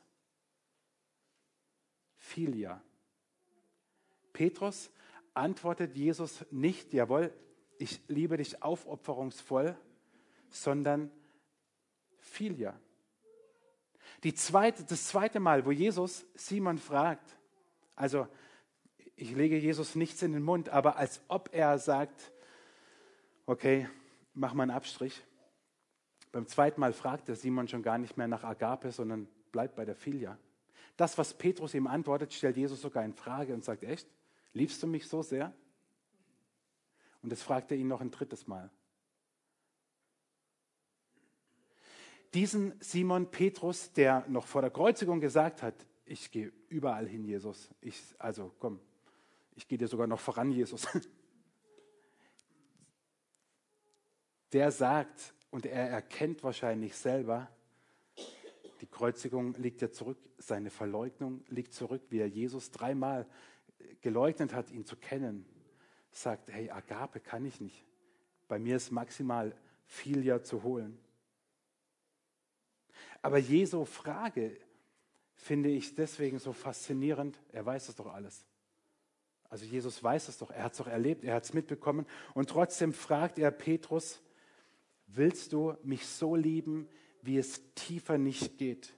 Philia. 2.17 2.81
Petrus 4.33 4.89
antwortet 5.35 5.95
Jesus 5.95 6.45
nicht, 6.51 6.93
jawohl, 6.93 7.33
ich 7.77 8.01
liebe 8.07 8.37
dich 8.37 8.63
aufopferungsvoll, 8.63 9.77
sondern 10.49 11.11
Philia. 12.17 12.79
Die 14.23 14.33
zweite, 14.33 14.83
das 14.83 15.07
zweite 15.07 15.39
Mal, 15.39 15.65
wo 15.65 15.71
Jesus 15.71 16.25
Simon 16.35 16.77
fragt, 16.77 17.37
also 17.95 18.27
ich 19.15 19.31
lege 19.31 19.57
Jesus 19.57 19.95
nichts 19.95 20.21
in 20.21 20.33
den 20.33 20.43
Mund, 20.43 20.69
aber 20.69 20.97
als 20.97 21.21
ob 21.27 21.49
er 21.53 21.77
sagt, 21.77 22.31
okay, 23.45 23.87
mach 24.33 24.53
mal 24.53 24.63
einen 24.63 24.71
Abstrich. 24.71 25.23
Beim 26.31 26.47
zweiten 26.47 26.81
Mal 26.81 26.93
fragt 26.93 27.29
er 27.29 27.35
Simon 27.35 27.67
schon 27.67 27.83
gar 27.83 27.97
nicht 27.97 28.17
mehr 28.17 28.27
nach 28.27 28.43
Agape, 28.43 28.91
sondern 28.91 29.27
bleibt 29.51 29.75
bei 29.75 29.85
der 29.85 29.95
Philia. 29.95 30.37
Das, 30.97 31.17
was 31.17 31.33
Petrus 31.33 31.73
ihm 31.73 31.87
antwortet, 31.87 32.33
stellt 32.33 32.57
Jesus 32.57 32.81
sogar 32.81 33.03
in 33.03 33.13
Frage 33.13 33.53
und 33.53 33.63
sagt, 33.63 33.83
echt? 33.83 34.07
Liebst 34.55 34.81
du 34.81 34.87
mich 34.87 35.07
so 35.07 35.21
sehr? 35.21 35.53
Und 37.21 37.29
das 37.29 37.43
fragt 37.43 37.71
er 37.71 37.77
ihn 37.77 37.89
noch 37.89 37.99
ein 37.99 38.09
drittes 38.09 38.47
Mal. 38.47 38.71
Diesen 42.33 42.73
Simon 42.79 43.29
Petrus, 43.29 43.91
der 43.91 44.25
noch 44.29 44.47
vor 44.47 44.61
der 44.61 44.71
Kreuzigung 44.71 45.19
gesagt 45.19 45.61
hat, 45.61 45.75
ich 46.05 46.31
gehe 46.31 46.53
überall 46.69 47.05
hin, 47.05 47.25
Jesus. 47.25 47.69
Ich, 47.81 48.01
also 48.17 48.53
komm, 48.59 48.79
ich 49.55 49.67
gehe 49.67 49.77
dir 49.77 49.89
sogar 49.89 50.07
noch 50.07 50.21
voran, 50.21 50.51
Jesus. 50.51 50.87
Der 54.53 54.71
sagt, 54.71 55.33
und 55.49 55.65
er 55.65 55.89
erkennt 55.89 56.43
wahrscheinlich 56.43 56.95
selber, 56.95 57.49
die 58.79 58.87
Kreuzigung 58.87 59.53
liegt 59.55 59.81
ja 59.81 59.91
zurück, 59.91 60.19
seine 60.37 60.69
Verleugnung 60.69 61.43
liegt 61.49 61.73
zurück, 61.73 62.03
wie 62.09 62.19
er 62.19 62.29
Jesus 62.29 62.71
dreimal 62.71 63.27
geleugnet 64.01 64.53
hat, 64.53 64.71
ihn 64.71 64.85
zu 64.85 64.95
kennen, 64.95 65.45
sagt, 66.11 66.51
hey, 66.51 66.69
Agape 66.69 67.19
kann 67.19 67.45
ich 67.45 67.59
nicht. 67.59 67.85
Bei 68.47 68.59
mir 68.59 68.75
ist 68.75 68.91
maximal 68.91 69.55
Filia 69.85 70.43
zu 70.43 70.63
holen. 70.63 70.97
Aber 73.21 73.37
Jesu 73.37 73.85
Frage 73.85 74.57
finde 75.35 75.69
ich 75.69 75.95
deswegen 75.95 76.39
so 76.39 76.53
faszinierend. 76.53 77.39
Er 77.51 77.65
weiß 77.65 77.89
es 77.89 77.95
doch 77.95 78.13
alles. 78.13 78.45
Also 79.49 79.65
Jesus 79.65 80.03
weiß 80.03 80.27
es 80.27 80.37
doch, 80.37 80.51
er 80.51 80.63
hat 80.63 80.73
es 80.73 80.79
doch 80.79 80.87
erlebt, 80.87 81.23
er 81.23 81.35
hat 81.35 81.43
es 81.43 81.53
mitbekommen. 81.53 82.05
Und 82.33 82.49
trotzdem 82.49 82.93
fragt 82.93 83.37
er 83.37 83.51
Petrus, 83.51 84.21
willst 85.07 85.53
du 85.53 85.77
mich 85.83 86.05
so 86.07 86.35
lieben, 86.35 86.87
wie 87.21 87.37
es 87.37 87.61
tiefer 87.73 88.17
nicht 88.17 88.57
geht? 88.57 88.94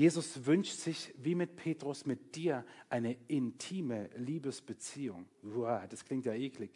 Jesus 0.00 0.46
wünscht 0.46 0.78
sich, 0.78 1.12
wie 1.18 1.34
mit 1.34 1.56
Petrus, 1.56 2.06
mit 2.06 2.34
dir 2.34 2.64
eine 2.88 3.18
intime 3.28 4.08
Liebesbeziehung. 4.16 5.28
Uah, 5.42 5.86
das 5.88 6.06
klingt 6.06 6.24
ja 6.24 6.32
eklig. 6.32 6.70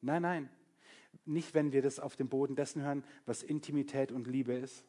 Nein, 0.00 0.22
nein, 0.22 0.50
nicht 1.26 1.52
wenn 1.52 1.72
wir 1.72 1.82
das 1.82 2.00
auf 2.00 2.16
dem 2.16 2.30
Boden 2.30 2.56
dessen 2.56 2.80
hören, 2.80 3.04
was 3.26 3.42
Intimität 3.42 4.10
und 4.10 4.26
Liebe 4.26 4.54
ist. 4.54 4.86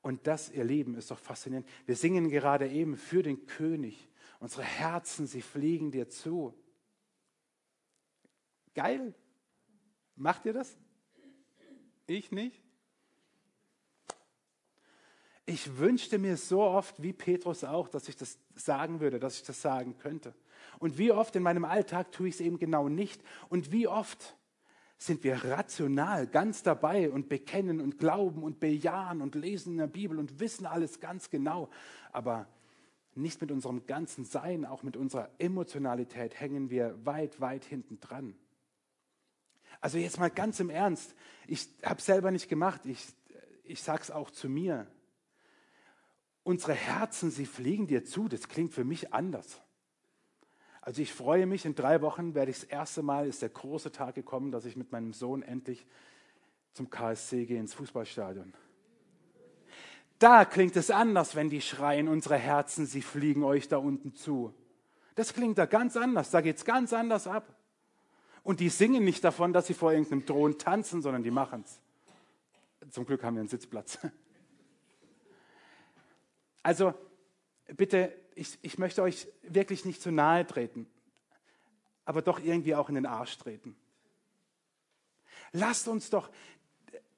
Und 0.00 0.26
das, 0.26 0.48
ihr 0.48 0.64
Lieben, 0.64 0.94
ist 0.94 1.10
doch 1.10 1.18
faszinierend. 1.18 1.68
Wir 1.84 1.94
singen 1.94 2.30
gerade 2.30 2.70
eben 2.70 2.96
für 2.96 3.22
den 3.22 3.44
König. 3.44 4.08
Unsere 4.40 4.62
Herzen, 4.62 5.26
sie 5.26 5.42
fliegen 5.42 5.90
dir 5.90 6.08
zu. 6.08 6.54
Geil. 8.72 9.14
Macht 10.14 10.46
ihr 10.46 10.54
das? 10.54 10.78
Ich 12.06 12.30
nicht. 12.30 12.65
Ich 15.46 15.78
wünschte 15.78 16.18
mir 16.18 16.36
so 16.36 16.62
oft, 16.62 17.00
wie 17.00 17.12
Petrus 17.12 17.62
auch, 17.62 17.88
dass 17.88 18.08
ich 18.08 18.16
das 18.16 18.38
sagen 18.56 19.00
würde, 19.00 19.20
dass 19.20 19.36
ich 19.36 19.44
das 19.44 19.62
sagen 19.62 19.96
könnte. 19.98 20.34
Und 20.80 20.98
wie 20.98 21.12
oft 21.12 21.36
in 21.36 21.42
meinem 21.42 21.64
Alltag 21.64 22.10
tue 22.10 22.28
ich 22.28 22.34
es 22.34 22.40
eben 22.40 22.58
genau 22.58 22.88
nicht. 22.88 23.22
Und 23.48 23.70
wie 23.70 23.86
oft 23.86 24.36
sind 24.98 25.22
wir 25.24 25.44
rational 25.44 26.26
ganz 26.26 26.62
dabei 26.62 27.10
und 27.10 27.28
bekennen 27.28 27.80
und 27.80 27.98
glauben 27.98 28.42
und 28.42 28.60
bejahen 28.60 29.20
und 29.20 29.34
lesen 29.34 29.72
in 29.72 29.78
der 29.78 29.86
Bibel 29.86 30.18
und 30.18 30.40
wissen 30.40 30.66
alles 30.66 31.00
ganz 31.00 31.30
genau. 31.30 31.68
Aber 32.12 32.48
nicht 33.14 33.40
mit 33.40 33.50
unserem 33.50 33.86
ganzen 33.86 34.24
Sein, 34.24 34.64
auch 34.64 34.82
mit 34.82 34.96
unserer 34.96 35.30
Emotionalität 35.38 36.38
hängen 36.38 36.70
wir 36.70 36.98
weit, 37.04 37.40
weit 37.40 37.64
hinten 37.64 38.00
dran. 38.00 38.34
Also 39.80 39.98
jetzt 39.98 40.18
mal 40.18 40.30
ganz 40.30 40.60
im 40.60 40.70
Ernst, 40.70 41.14
ich 41.46 41.68
habe 41.82 42.00
es 42.00 42.06
selber 42.06 42.30
nicht 42.30 42.48
gemacht, 42.48 42.84
ich, 42.86 43.06
ich 43.64 43.82
sage 43.82 44.02
es 44.02 44.10
auch 44.10 44.30
zu 44.30 44.48
mir. 44.48 44.86
Unsere 46.46 46.74
Herzen, 46.74 47.32
sie 47.32 47.44
fliegen 47.44 47.88
dir 47.88 48.04
zu, 48.04 48.28
das 48.28 48.46
klingt 48.46 48.72
für 48.72 48.84
mich 48.84 49.12
anders. 49.12 49.60
Also 50.80 51.02
ich 51.02 51.12
freue 51.12 51.44
mich, 51.44 51.64
in 51.64 51.74
drei 51.74 52.02
Wochen 52.02 52.36
werde 52.36 52.52
ich 52.52 52.60
das 52.60 52.68
erste 52.68 53.02
Mal, 53.02 53.26
ist 53.26 53.42
der 53.42 53.48
große 53.48 53.90
Tag 53.90 54.14
gekommen, 54.14 54.52
dass 54.52 54.64
ich 54.64 54.76
mit 54.76 54.92
meinem 54.92 55.12
Sohn 55.12 55.42
endlich 55.42 55.84
zum 56.72 56.88
KSC 56.88 57.46
gehe, 57.46 57.58
ins 57.58 57.74
Fußballstadion. 57.74 58.54
Da 60.20 60.44
klingt 60.44 60.76
es 60.76 60.92
anders, 60.92 61.34
wenn 61.34 61.50
die 61.50 61.60
schreien, 61.60 62.06
unsere 62.06 62.36
Herzen, 62.36 62.86
sie 62.86 63.02
fliegen 63.02 63.42
euch 63.42 63.66
da 63.66 63.78
unten 63.78 64.14
zu. 64.14 64.54
Das 65.16 65.34
klingt 65.34 65.58
da 65.58 65.66
ganz 65.66 65.96
anders, 65.96 66.30
da 66.30 66.42
geht 66.42 66.58
es 66.58 66.64
ganz 66.64 66.92
anders 66.92 67.26
ab. 67.26 67.56
Und 68.44 68.60
die 68.60 68.68
singen 68.68 69.04
nicht 69.04 69.24
davon, 69.24 69.52
dass 69.52 69.66
sie 69.66 69.74
vor 69.74 69.90
irgendeinem 69.90 70.24
Thron 70.24 70.58
tanzen, 70.58 71.02
sondern 71.02 71.24
die 71.24 71.32
machen 71.32 71.64
es. 71.64 71.80
Zum 72.92 73.04
Glück 73.04 73.24
haben 73.24 73.34
wir 73.34 73.40
einen 73.40 73.48
Sitzplatz. 73.48 73.98
Also 76.66 76.94
bitte 77.76 78.12
ich, 78.34 78.58
ich 78.60 78.76
möchte 78.76 79.00
euch 79.00 79.28
wirklich 79.42 79.84
nicht 79.84 80.02
zu 80.02 80.10
nahe 80.10 80.44
treten, 80.44 80.88
aber 82.04 82.22
doch 82.22 82.40
irgendwie 82.40 82.74
auch 82.74 82.88
in 82.88 82.96
den 82.96 83.06
Arsch 83.06 83.38
treten. 83.38 83.76
Lasst 85.52 85.86
uns 85.86 86.10
doch 86.10 86.28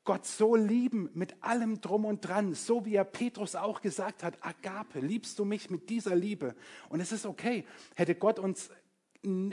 Gott 0.04 0.26
so 0.26 0.54
lieben 0.54 1.08
mit 1.14 1.42
allem 1.42 1.80
drum 1.80 2.04
und 2.04 2.20
dran, 2.20 2.52
so 2.52 2.84
wie 2.84 2.94
er 2.94 3.04
Petrus 3.04 3.54
auch 3.54 3.80
gesagt 3.80 4.22
hat, 4.22 4.36
Agape, 4.44 5.00
liebst 5.00 5.38
du 5.38 5.46
mich 5.46 5.70
mit 5.70 5.88
dieser 5.88 6.14
Liebe? 6.14 6.54
Und 6.90 7.00
es 7.00 7.10
ist 7.10 7.24
okay, 7.24 7.64
hätte 7.94 8.16
Gott 8.16 8.38
uns 8.38 8.68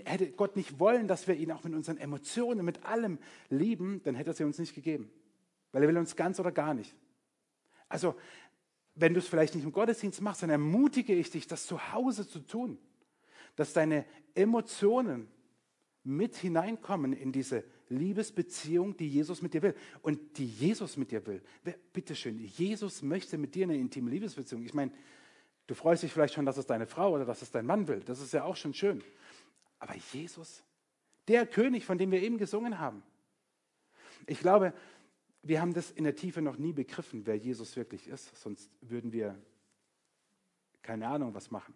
hätte 0.03 0.29
Gott 0.31 0.57
nicht 0.57 0.77
wollen, 0.77 1.07
dass 1.07 1.25
wir 1.25 1.35
ihn 1.35 1.53
auch 1.53 1.63
mit 1.63 1.73
unseren 1.73 1.97
Emotionen, 1.99 2.65
mit 2.65 2.83
allem 2.83 3.17
lieben, 3.49 4.01
dann 4.03 4.15
hätte 4.15 4.31
er 4.31 4.33
sie 4.33 4.43
uns 4.43 4.59
nicht 4.59 4.75
gegeben, 4.75 5.09
weil 5.71 5.83
er 5.83 5.87
will 5.87 5.97
uns 5.97 6.17
ganz 6.17 6.37
oder 6.37 6.51
gar 6.51 6.73
nicht. 6.73 6.93
Also 7.87 8.15
wenn 8.95 9.13
du 9.13 9.19
es 9.19 9.27
vielleicht 9.27 9.55
nicht 9.55 9.65
im 9.65 9.71
Gottesdienst 9.71 10.21
machst, 10.21 10.41
dann 10.41 10.49
ermutige 10.49 11.13
ich 11.13 11.29
dich, 11.29 11.47
das 11.47 11.65
zu 11.65 11.93
Hause 11.93 12.27
zu 12.27 12.39
tun. 12.39 12.77
Dass 13.55 13.73
deine 13.73 14.05
Emotionen 14.33 15.27
mit 16.03 16.35
hineinkommen 16.35 17.13
in 17.13 17.31
diese 17.31 17.63
Liebesbeziehung, 17.89 18.95
die 18.95 19.09
Jesus 19.09 19.41
mit 19.41 19.53
dir 19.53 19.61
will. 19.61 19.75
Und 20.01 20.37
die 20.37 20.45
Jesus 20.45 20.97
mit 20.97 21.11
dir 21.11 21.25
will. 21.25 21.41
Bitteschön, 21.93 22.39
Jesus 22.39 23.01
möchte 23.01 23.37
mit 23.37 23.53
dir 23.55 23.65
eine 23.65 23.77
intime 23.77 24.09
Liebesbeziehung. 24.09 24.63
Ich 24.63 24.73
meine, 24.73 24.91
du 25.67 25.75
freust 25.75 26.03
dich 26.03 26.11
vielleicht 26.11 26.33
schon, 26.33 26.45
dass 26.45 26.57
es 26.57 26.65
deine 26.65 26.87
Frau 26.87 27.13
oder 27.13 27.25
dass 27.25 27.41
es 27.41 27.51
dein 27.51 27.65
Mann 27.65 27.87
will. 27.87 27.99
Das 27.99 28.21
ist 28.21 28.33
ja 28.33 28.43
auch 28.43 28.55
schon 28.55 28.73
schön. 28.73 29.03
Aber 29.79 29.95
Jesus, 30.13 30.63
der 31.27 31.45
König, 31.45 31.85
von 31.85 31.97
dem 31.97 32.11
wir 32.11 32.21
eben 32.21 32.37
gesungen 32.37 32.79
haben. 32.79 33.03
Ich 34.27 34.39
glaube, 34.39 34.73
wir 35.47 35.61
haben 35.61 35.73
das 35.73 35.91
in 35.91 36.03
der 36.03 36.15
Tiefe 36.15 36.41
noch 36.41 36.57
nie 36.57 36.73
begriffen, 36.73 37.25
wer 37.25 37.37
Jesus 37.37 37.75
wirklich 37.75 38.07
ist, 38.07 38.35
sonst 38.41 38.69
würden 38.81 39.11
wir 39.13 39.39
keine 40.81 41.07
Ahnung 41.07 41.35
was 41.35 41.51
machen. 41.51 41.75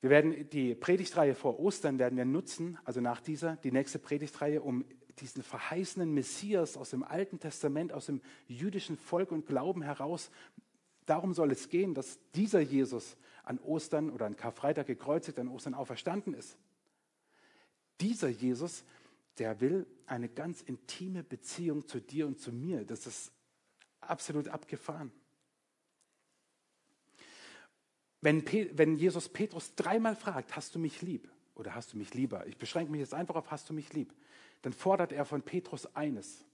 Wir 0.00 0.10
werden 0.10 0.48
die 0.50 0.74
Predigtreihe 0.74 1.34
vor 1.34 1.58
Ostern 1.58 1.98
werden 1.98 2.16
wir 2.16 2.24
nutzen, 2.24 2.78
also 2.84 3.00
nach 3.00 3.20
dieser, 3.20 3.56
die 3.56 3.72
nächste 3.72 3.98
Predigtreihe, 3.98 4.62
um 4.62 4.84
diesen 5.18 5.42
verheißenen 5.42 6.14
Messias 6.14 6.76
aus 6.76 6.90
dem 6.90 7.02
Alten 7.02 7.40
Testament, 7.40 7.92
aus 7.92 8.06
dem 8.06 8.22
jüdischen 8.46 8.96
Volk 8.96 9.32
und 9.32 9.46
Glauben 9.46 9.82
heraus, 9.82 10.30
darum 11.06 11.34
soll 11.34 11.50
es 11.50 11.68
gehen, 11.68 11.92
dass 11.92 12.20
dieser 12.36 12.60
Jesus 12.60 13.16
an 13.42 13.58
Ostern 13.58 14.10
oder 14.10 14.26
an 14.26 14.36
Karfreitag 14.36 14.86
gekreuzigt, 14.86 15.38
an 15.40 15.48
Ostern 15.48 15.74
auferstanden 15.74 16.34
ist. 16.34 16.56
Dieser 18.00 18.28
Jesus 18.28 18.84
der 19.40 19.60
will 19.60 19.86
eine 20.10 20.28
ganz 20.28 20.60
intime 20.60 21.22
Beziehung 21.22 21.86
zu 21.86 22.00
dir 22.00 22.26
und 22.26 22.40
zu 22.40 22.52
mir. 22.52 22.84
Das 22.84 23.06
ist 23.06 23.32
absolut 24.00 24.48
abgefahren. 24.48 25.12
Wenn, 28.20 28.44
wenn 28.76 28.96
Jesus 28.96 29.28
Petrus 29.28 29.74
dreimal 29.76 30.16
fragt, 30.16 30.56
hast 30.56 30.74
du 30.74 30.78
mich 30.78 31.00
lieb 31.00 31.30
oder 31.54 31.74
hast 31.74 31.92
du 31.92 31.96
mich 31.96 32.12
lieber? 32.12 32.46
Ich 32.46 32.58
beschränke 32.58 32.90
mich 32.90 33.00
jetzt 33.00 33.14
einfach 33.14 33.36
auf, 33.36 33.50
hast 33.50 33.70
du 33.70 33.72
mich 33.72 33.92
lieb? 33.92 34.12
Dann 34.62 34.72
fordert 34.72 35.12
er 35.12 35.24
von 35.24 35.42
Petrus 35.42 35.94
eines. 35.94 36.44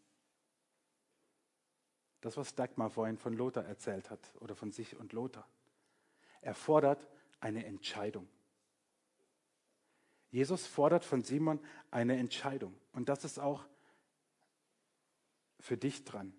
Das, 2.20 2.36
was 2.36 2.54
Dagmar 2.54 2.90
vorhin 2.90 3.18
von 3.18 3.32
Lothar 3.32 3.64
erzählt 3.64 4.10
hat 4.10 4.20
oder 4.40 4.54
von 4.54 4.70
sich 4.70 4.96
und 4.96 5.12
Lothar. 5.12 5.48
Er 6.40 6.54
fordert 6.54 7.08
eine 7.40 7.64
Entscheidung. 7.64 8.28
Jesus 10.36 10.66
fordert 10.66 11.02
von 11.02 11.22
Simon 11.22 11.58
eine 11.90 12.18
Entscheidung. 12.18 12.74
Und 12.92 13.08
das 13.08 13.24
ist 13.24 13.38
auch 13.38 13.64
für 15.60 15.78
dich 15.78 16.04
dran. 16.04 16.34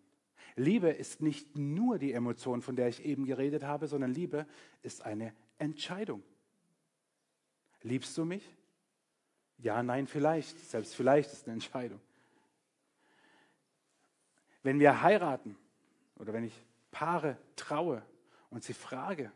Liebe 0.55 0.89
ist 0.89 1.19
nicht 1.23 1.57
nur 1.57 1.97
die 1.97 2.13
Emotion, 2.13 2.61
von 2.61 2.75
der 2.75 2.89
ich 2.89 3.03
eben 3.03 3.25
geredet 3.25 3.63
habe, 3.63 3.87
sondern 3.87 4.13
Liebe 4.13 4.45
ist 4.83 5.03
eine 5.03 5.33
Entscheidung. 5.57 6.21
Liebst 7.81 8.15
du 8.19 8.25
mich? 8.25 8.47
Ja, 9.57 9.81
nein, 9.81 10.05
vielleicht. 10.05 10.59
Selbst 10.59 10.93
vielleicht 10.95 11.33
ist 11.33 11.45
eine 11.47 11.53
Entscheidung. 11.53 11.99
Wenn 14.61 14.79
wir 14.79 15.01
heiraten 15.01 15.57
oder 16.17 16.33
wenn 16.33 16.43
ich 16.43 16.53
Paare 16.91 17.35
traue 17.55 18.03
und 18.51 18.63
sie 18.63 18.75
frage, 18.75 19.31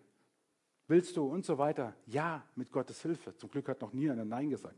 Willst 0.92 1.16
du 1.16 1.26
und 1.26 1.46
so 1.46 1.58
weiter? 1.58 1.96
Ja, 2.06 2.46
mit 2.58 2.70
Gottes 2.70 3.02
Hilfe. 3.02 3.34
Zum 3.38 3.50
Glück 3.50 3.70
hat 3.70 3.80
noch 3.80 3.94
nie 3.94 4.10
einer 4.10 4.26
Nein 4.26 4.50
gesagt. 4.50 4.76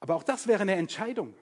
Aber 0.00 0.16
auch 0.16 0.22
das 0.22 0.46
wäre 0.46 0.60
eine 0.60 0.74
Entscheidung. 0.74 1.34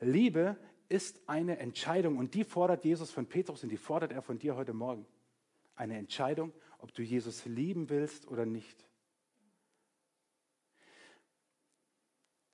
Liebe 0.00 0.56
ist 0.88 1.20
eine 1.28 1.58
Entscheidung 1.58 2.16
und 2.16 2.32
die 2.32 2.44
fordert 2.44 2.86
Jesus 2.86 3.10
von 3.10 3.26
Petrus 3.26 3.64
und 3.64 3.68
die 3.68 3.76
fordert 3.76 4.12
er 4.12 4.22
von 4.22 4.38
dir 4.38 4.56
heute 4.56 4.72
Morgen. 4.72 5.04
Eine 5.76 5.98
Entscheidung, 5.98 6.54
ob 6.78 6.94
du 6.94 7.02
Jesus 7.02 7.44
lieben 7.44 7.90
willst 7.90 8.26
oder 8.28 8.46
nicht. 8.46 8.86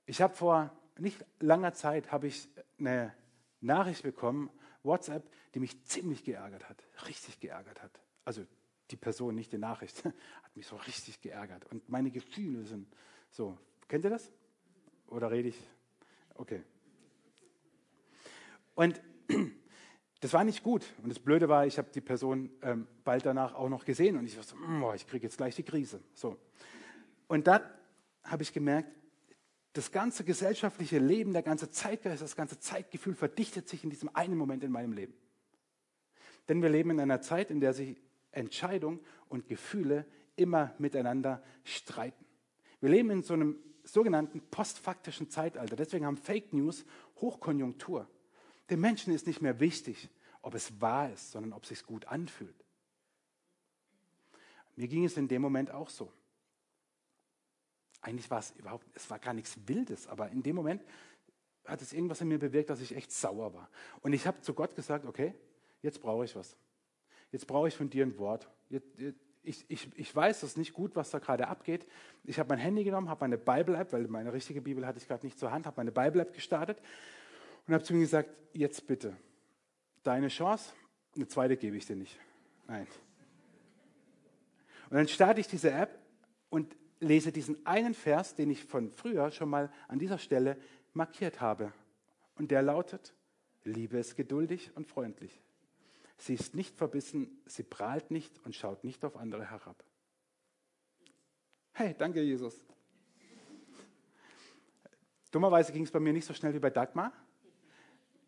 Ich 0.07 0.21
habe 0.21 0.35
vor 0.35 0.77
nicht 0.97 1.23
langer 1.39 1.73
Zeit 1.73 2.11
habe 2.11 2.27
ich 2.27 2.49
eine 2.77 3.15
Nachricht 3.61 4.03
bekommen, 4.03 4.49
WhatsApp, 4.83 5.23
die 5.53 5.61
mich 5.61 5.81
ziemlich 5.85 6.25
geärgert 6.25 6.67
hat, 6.67 6.83
richtig 7.07 7.39
geärgert 7.39 7.81
hat. 7.81 7.97
Also 8.25 8.45
die 8.91 8.97
Person, 8.97 9.35
nicht 9.35 9.51
die 9.51 9.57
Nachricht, 9.57 10.03
hat 10.05 10.55
mich 10.55 10.67
so 10.67 10.75
richtig 10.75 11.21
geärgert. 11.21 11.65
Und 11.71 11.87
meine 11.89 12.11
Gefühle 12.11 12.63
sind 12.63 12.87
so. 13.29 13.57
Kennt 13.87 14.03
ihr 14.03 14.09
das? 14.09 14.31
Oder 15.07 15.31
rede 15.31 15.49
ich? 15.49 15.59
Okay. 16.35 16.63
Und 18.73 19.01
das 20.19 20.33
war 20.33 20.43
nicht 20.43 20.63
gut. 20.63 20.85
Und 21.01 21.09
das 21.09 21.19
Blöde 21.19 21.49
war, 21.49 21.65
ich 21.65 21.77
habe 21.77 21.89
die 21.93 22.01
Person 22.01 22.51
ähm, 22.61 22.87
bald 23.03 23.25
danach 23.25 23.53
auch 23.53 23.69
noch 23.69 23.85
gesehen 23.85 24.17
und 24.17 24.25
ich 24.25 24.35
war 24.35 24.43
so, 24.43 24.55
oh, 24.55 24.93
ich 24.93 25.07
kriege 25.07 25.23
jetzt 25.23 25.37
gleich 25.37 25.55
die 25.55 25.63
Krise. 25.63 26.01
So. 26.13 26.37
Und 27.27 27.47
da 27.47 27.69
habe 28.23 28.43
ich 28.43 28.53
gemerkt, 28.53 28.91
das 29.73 29.91
ganze 29.91 30.23
gesellschaftliche 30.23 30.99
Leben, 30.99 31.33
der 31.33 31.43
ganze 31.43 31.69
Zeitgeist, 31.69 32.21
das 32.21 32.35
ganze 32.35 32.59
Zeitgefühl 32.59 33.13
verdichtet 33.13 33.67
sich 33.67 33.83
in 33.83 33.89
diesem 33.89 34.09
einen 34.15 34.37
Moment 34.37 34.63
in 34.63 34.71
meinem 34.71 34.93
Leben. 34.93 35.13
Denn 36.47 36.61
wir 36.61 36.69
leben 36.69 36.91
in 36.91 36.99
einer 36.99 37.21
Zeit, 37.21 37.51
in 37.51 37.59
der 37.59 37.73
sich 37.73 37.97
Entscheidung 38.35 38.99
und 39.29 39.47
Gefühle 39.47 40.05
immer 40.35 40.73
miteinander 40.77 41.43
streiten. 41.63 42.25
Wir 42.79 42.89
leben 42.89 43.09
in 43.09 43.23
so 43.23 43.33
einem 43.33 43.57
sogenannten 43.83 44.41
postfaktischen 44.49 45.29
Zeitalter. 45.29 45.75
Deswegen 45.75 46.05
haben 46.05 46.17
Fake 46.17 46.53
News 46.53 46.85
Hochkonjunktur. 47.21 48.07
Den 48.69 48.79
Menschen 48.79 49.13
ist 49.13 49.27
nicht 49.27 49.41
mehr 49.41 49.59
wichtig, 49.59 50.09
ob 50.41 50.55
es 50.55 50.81
wahr 50.81 51.11
ist, 51.11 51.31
sondern 51.31 51.53
ob 51.53 51.63
es 51.63 51.69
sich 51.69 51.83
gut 51.85 52.05
anfühlt. 52.05 52.55
Mir 54.75 54.87
ging 54.87 55.05
es 55.05 55.17
in 55.17 55.27
dem 55.27 55.41
Moment 55.41 55.71
auch 55.71 55.89
so. 55.89 56.11
Eigentlich 58.01 58.29
war 58.29 58.39
es 58.39 58.51
überhaupt, 58.51 58.85
es 58.93 59.09
war 59.09 59.19
gar 59.19 59.33
nichts 59.33 59.57
Wildes, 59.67 60.07
aber 60.07 60.29
in 60.29 60.43
dem 60.43 60.55
Moment 60.55 60.83
hat 61.65 61.81
es 61.81 61.93
irgendwas 61.93 62.21
in 62.21 62.27
mir 62.27 62.37
bewirkt, 62.37 62.69
dass 62.69 62.81
ich 62.81 62.95
echt 62.95 63.11
sauer 63.11 63.53
war. 63.53 63.69
Und 64.01 64.13
ich 64.13 64.27
habe 64.27 64.41
zu 64.41 64.53
Gott 64.53 64.75
gesagt, 64.75 65.05
okay, 65.05 65.33
jetzt 65.81 66.01
brauche 66.01 66.25
ich 66.25 66.35
was. 66.35 66.55
Jetzt 67.35 67.47
brauche 67.47 67.67
ich 67.67 67.75
von 67.75 67.89
dir 67.89 68.05
ein 68.05 68.17
Wort. 68.17 68.47
Ich, 69.43 69.65
ich, 69.67 69.89
ich 69.93 70.15
weiß, 70.15 70.39
das 70.39 70.55
nicht 70.55 70.71
gut, 70.71 70.95
was 70.95 71.09
da 71.11 71.19
gerade 71.19 71.49
abgeht. 71.49 71.85
Ich 72.23 72.39
habe 72.39 72.47
mein 72.47 72.59
Handy 72.59 72.85
genommen, 72.85 73.09
habe 73.09 73.25
meine 73.25 73.37
Bible-App, 73.37 73.91
weil 73.91 74.07
meine 74.07 74.31
richtige 74.31 74.61
Bibel 74.61 74.87
hatte 74.87 74.99
ich 74.99 75.07
gerade 75.09 75.25
nicht 75.25 75.37
zur 75.37 75.51
Hand, 75.51 75.65
habe 75.65 75.75
meine 75.75 75.91
Bible-App 75.91 76.31
gestartet 76.31 76.81
und 77.67 77.73
habe 77.73 77.83
zu 77.83 77.91
ihm 77.91 77.99
gesagt, 77.99 78.29
jetzt 78.53 78.87
bitte, 78.87 79.17
deine 80.03 80.29
Chance, 80.29 80.71
eine 81.13 81.27
zweite 81.27 81.57
gebe 81.57 81.75
ich 81.75 81.85
dir 81.85 81.97
nicht. 81.97 82.17
Nein. 82.69 82.87
Und 84.89 84.95
dann 84.95 85.09
starte 85.09 85.41
ich 85.41 85.47
diese 85.49 85.71
App 85.71 85.99
und 86.49 86.73
lese 87.01 87.33
diesen 87.33 87.65
einen 87.65 87.95
Vers, 87.95 88.35
den 88.35 88.49
ich 88.49 88.63
von 88.63 88.89
früher 88.91 89.29
schon 89.31 89.49
mal 89.49 89.69
an 89.89 89.99
dieser 89.99 90.19
Stelle 90.19 90.55
markiert 90.93 91.41
habe. 91.41 91.73
Und 92.35 92.51
der 92.51 92.61
lautet, 92.61 93.13
Liebe 93.65 93.97
ist 93.97 94.15
geduldig 94.15 94.71
und 94.75 94.87
freundlich. 94.87 95.41
Sie 96.17 96.33
ist 96.33 96.55
nicht 96.55 96.75
verbissen, 96.75 97.41
sie 97.45 97.63
prahlt 97.63 98.11
nicht 98.11 98.39
und 98.45 98.55
schaut 98.55 98.83
nicht 98.83 99.03
auf 99.03 99.17
andere 99.17 99.49
herab. 99.49 99.83
Hey, 101.73 101.93
danke 101.97 102.21
Jesus. 102.21 102.63
Dummerweise 105.31 105.73
ging 105.73 105.83
es 105.83 105.91
bei 105.91 105.99
mir 105.99 106.13
nicht 106.13 106.25
so 106.25 106.33
schnell 106.33 106.53
wie 106.53 106.59
bei 106.59 106.69
Dagmar. 106.69 107.11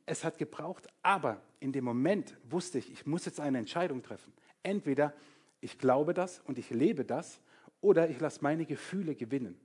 Es 0.06 0.24
hat 0.24 0.38
gebraucht, 0.38 0.88
aber 1.02 1.42
in 1.60 1.72
dem 1.72 1.86
Moment 1.86 2.38
wusste 2.44 2.80
ich, 2.80 2.92
ich 2.92 3.06
muss 3.06 3.26
jetzt 3.26 3.40
eine 3.40 3.58
Entscheidung 3.58 4.04
treffen. 4.04 4.34
Entweder 4.64 5.14
ich 5.62 5.80
glaube 5.80 6.14
das 6.14 6.40
und 6.42 6.58
ich 6.58 6.70
lebe 6.70 7.06
das 7.06 7.40
oder 7.82 8.10
ich 8.10 8.20
lasse 8.20 8.40
meine 8.42 8.66
Gefühle 8.66 9.16
gewinnen, 9.16 9.60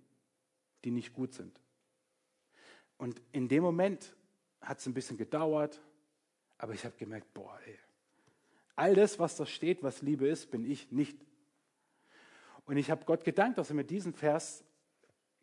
die 0.85 0.91
nicht 0.91 1.13
gut 1.13 1.35
sind. 1.35 1.61
Und 2.99 3.21
in 3.33 3.49
dem 3.49 3.65
Moment 3.65 4.15
hat 4.61 4.79
es 4.79 4.87
ein 4.87 4.95
bisschen 4.95 5.17
gedauert, 5.17 5.81
aber 6.59 6.75
ich 6.75 6.85
habe 6.85 6.95
gemerkt, 6.97 7.35
boah, 7.35 7.59
ey, 7.67 7.79
all 8.77 8.95
das, 8.95 9.19
was 9.19 9.37
da 9.37 9.47
steht, 9.47 9.83
was 9.83 10.03
Liebe 10.03 10.29
ist, 10.29 10.51
bin 10.51 10.65
ich 10.65 10.91
nicht. 10.91 11.19
Und 12.65 12.77
ich 12.77 12.91
habe 12.91 13.05
Gott 13.05 13.25
gedankt, 13.25 13.59
dass 13.59 13.71
er 13.71 13.77
mir 13.77 13.85
diesen 13.85 14.15
Vers 14.15 14.65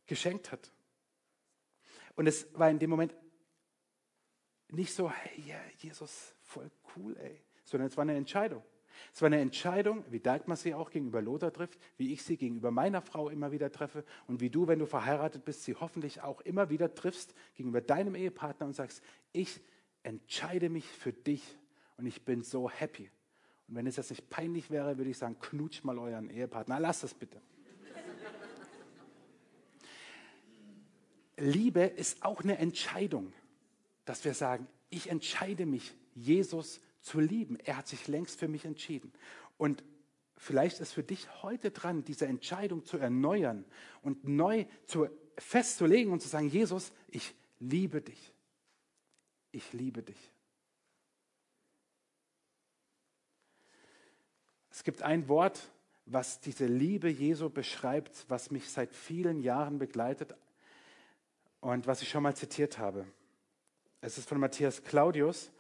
geschenkt 0.08 0.52
hat. 0.52 0.72
Und 2.16 2.28
es 2.28 2.48
war 2.58 2.70
in 2.70 2.80
dem 2.80 2.90
Moment 2.90 3.16
nicht 4.70 4.94
so, 4.94 5.10
hey, 5.10 5.44
yeah, 5.46 5.62
Jesus, 5.78 6.36
voll 6.42 6.70
cool, 6.96 7.16
ey, 7.18 7.42
sondern 7.64 7.88
es 7.88 7.98
war 7.98 8.04
eine 8.04 8.16
Entscheidung. 8.16 8.64
Es 9.14 9.22
war 9.22 9.28
eine 9.28 9.40
Entscheidung, 9.40 10.04
wie 10.10 10.20
Dagmar 10.20 10.58
sie 10.58 10.74
auch 10.74 10.90
gegenüber 10.90 11.22
Lothar 11.22 11.54
trifft, 11.54 11.80
wie 11.98 12.12
ich 12.12 12.24
sie 12.24 12.38
gegenüber 12.38 12.72
meiner 12.72 13.02
Frau 13.02 13.30
immer 13.30 13.52
wieder 13.52 13.72
treffe 13.72 14.04
und 14.28 14.42
wie 14.42 14.50
du, 14.50 14.68
wenn 14.68 14.80
du 14.80 14.86
verheiratet 14.86 15.46
bist, 15.46 15.64
sie 15.64 15.76
hoffentlich 15.76 16.22
auch 16.22 16.42
immer 16.42 16.70
wieder 16.70 16.94
triffst 16.94 17.34
gegenüber 17.56 17.82
deinem 17.82 18.16
Ehepartner 18.16 18.66
und 18.66 18.74
sagst, 18.74 19.02
ich 19.32 19.62
entscheide 20.04 20.70
mich 20.70 20.86
für 20.86 21.14
dich 21.14 21.58
und 21.98 22.06
ich 22.06 22.26
bin 22.26 22.44
so 22.44 22.70
happy. 22.70 23.10
Und 23.70 23.76
wenn 23.76 23.86
es 23.86 23.98
jetzt 23.98 24.10
nicht 24.10 24.30
peinlich 24.32 24.72
wäre, 24.72 24.98
würde 24.98 25.12
ich 25.12 25.18
sagen, 25.18 25.38
knutscht 25.40 25.84
mal 25.84 26.00
euren 26.00 26.30
Ehepartner. 26.32 26.80
Lass 26.80 27.02
das 27.02 27.14
bitte. 27.14 27.40
Liebe 31.38 31.82
ist 31.82 32.24
auch 32.24 32.42
eine 32.42 32.58
Entscheidung, 32.58 33.32
dass 34.06 34.26
wir 34.26 34.34
sagen, 34.34 34.68
ich 34.90 35.10
entscheide 35.10 35.68
mich, 35.68 35.96
Jesus 36.16 36.82
zu 37.02 37.20
lieben. 37.20 37.58
Er 37.60 37.78
hat 37.78 37.88
sich 37.88 38.08
längst 38.08 38.40
für 38.40 38.48
mich 38.48 38.66
entschieden. 38.66 39.14
Und 39.58 39.84
vielleicht 40.36 40.80
ist 40.80 40.94
für 40.94 41.04
dich 41.04 41.44
heute 41.44 41.70
dran, 41.70 42.04
diese 42.04 42.26
Entscheidung 42.26 42.86
zu 42.86 42.98
erneuern 42.98 43.66
und 44.02 44.28
neu 44.28 44.66
zu, 44.86 45.08
festzulegen 45.38 46.12
und 46.12 46.22
zu 46.22 46.28
sagen, 46.28 46.50
Jesus, 46.50 46.92
ich 47.08 47.36
liebe 47.60 48.02
dich. 48.02 48.34
Ich 49.52 49.72
liebe 49.74 50.02
dich. 50.02 50.32
Es 54.80 54.86
gibt 54.86 55.02
ein 55.02 55.28
Wort, 55.28 55.60
was 56.06 56.40
diese 56.40 56.66
Liebe 56.66 57.10
Jesu 57.10 57.50
beschreibt, 57.50 58.24
was 58.30 58.50
mich 58.50 58.70
seit 58.70 58.96
vielen 58.96 59.42
Jahren 59.42 59.78
begleitet 59.78 60.38
und 61.60 61.86
was 61.86 62.02
ich 62.02 62.08
schon 62.08 62.24
mal 62.24 62.34
zitiert 62.34 62.80
habe. 62.80 63.06
Es 64.00 64.18
ist 64.18 64.30
von 64.30 64.40
Matthias 64.40 64.82
Claudius 64.86 65.52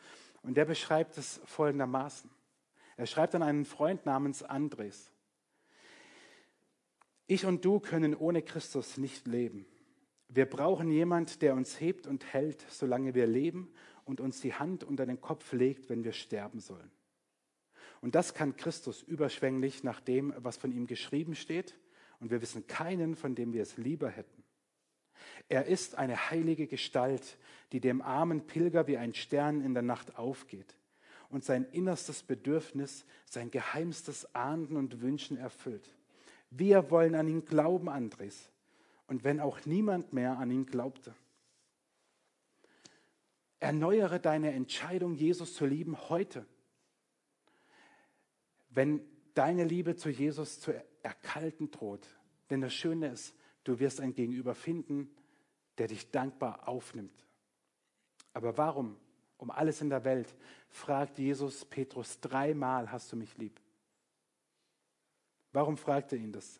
und 0.41 0.55
der 0.55 0.63
beschreibt 0.63 1.17
es 1.17 1.41
folgendermaßen. 1.43 2.29
Er 2.95 3.07
schreibt 3.07 3.35
an 3.35 3.43
einen 3.43 3.65
Freund 3.65 4.05
namens 4.05 4.41
Andres. 4.41 5.11
Ich 7.27 7.45
und 7.45 7.65
du 7.65 7.81
können 7.81 8.15
ohne 8.15 8.41
Christus 8.41 8.95
nicht 8.95 9.27
leben. 9.27 9.65
Wir 10.29 10.49
brauchen 10.49 10.91
jemand, 10.91 11.41
der 11.41 11.55
uns 11.55 11.81
hebt 11.81 12.07
und 12.07 12.23
hält, 12.31 12.65
solange 12.69 13.13
wir 13.15 13.27
leben 13.27 13.69
und 14.05 14.21
uns 14.21 14.39
die 14.39 14.53
Hand 14.53 14.85
unter 14.85 15.05
den 15.05 15.19
Kopf 15.19 15.51
legt, 15.51 15.89
wenn 15.89 16.05
wir 16.05 16.13
sterben 16.13 16.61
sollen. 16.61 16.89
Und 18.01 18.15
das 18.15 18.33
kann 18.33 18.55
Christus 18.55 19.01
überschwänglich 19.01 19.83
nach 19.83 19.99
dem, 19.99 20.33
was 20.37 20.57
von 20.57 20.71
ihm 20.71 20.87
geschrieben 20.87 21.35
steht. 21.35 21.75
Und 22.19 22.31
wir 22.31 22.41
wissen 22.41 22.67
keinen, 22.67 23.15
von 23.15 23.35
dem 23.35 23.53
wir 23.53 23.61
es 23.61 23.77
lieber 23.77 24.09
hätten. 24.09 24.43
Er 25.47 25.65
ist 25.65 25.95
eine 25.95 26.29
heilige 26.29 26.67
Gestalt, 26.67 27.37
die 27.71 27.79
dem 27.79 28.01
armen 28.01 28.47
Pilger 28.47 28.87
wie 28.87 28.97
ein 28.97 29.13
Stern 29.13 29.61
in 29.61 29.73
der 29.73 29.83
Nacht 29.83 30.17
aufgeht 30.17 30.75
und 31.29 31.43
sein 31.43 31.65
innerstes 31.71 32.23
Bedürfnis, 32.23 33.05
sein 33.25 33.51
geheimstes 33.51 34.33
Ahnden 34.35 34.75
und 34.77 35.01
Wünschen 35.01 35.37
erfüllt. 35.37 35.95
Wir 36.49 36.89
wollen 36.89 37.15
an 37.15 37.27
ihn 37.27 37.45
glauben, 37.45 37.89
Andres, 37.89 38.49
und 39.07 39.23
wenn 39.23 39.39
auch 39.39 39.65
niemand 39.65 40.13
mehr 40.13 40.37
an 40.37 40.51
ihn 40.51 40.65
glaubte. 40.65 41.13
Erneuere 43.59 44.19
deine 44.19 44.53
Entscheidung, 44.53 45.15
Jesus 45.15 45.53
zu 45.53 45.65
lieben, 45.65 46.09
heute. 46.09 46.45
Wenn 48.69 49.01
deine 49.33 49.63
Liebe 49.63 49.95
zu 49.95 50.09
Jesus 50.09 50.59
zu 50.59 50.73
erkalten 51.01 51.71
droht, 51.71 52.07
denn 52.49 52.61
das 52.61 52.73
Schöne 52.73 53.09
ist, 53.09 53.35
du 53.63 53.79
wirst 53.79 54.01
ein 54.01 54.13
Gegenüber 54.13 54.55
finden, 54.55 55.09
der 55.77 55.87
dich 55.87 56.11
dankbar 56.11 56.67
aufnimmt. 56.67 57.25
Aber 58.33 58.57
warum, 58.57 58.97
um 59.37 59.51
alles 59.51 59.81
in 59.81 59.89
der 59.89 60.03
Welt, 60.03 60.35
fragt 60.69 61.17
Jesus 61.19 61.65
Petrus 61.65 62.19
dreimal, 62.19 62.91
hast 62.91 63.11
du 63.11 63.15
mich 63.15 63.37
lieb? 63.37 63.59
Warum 65.51 65.77
fragt 65.77 66.11
er 66.11 66.19
ihn 66.19 66.31
das? 66.31 66.59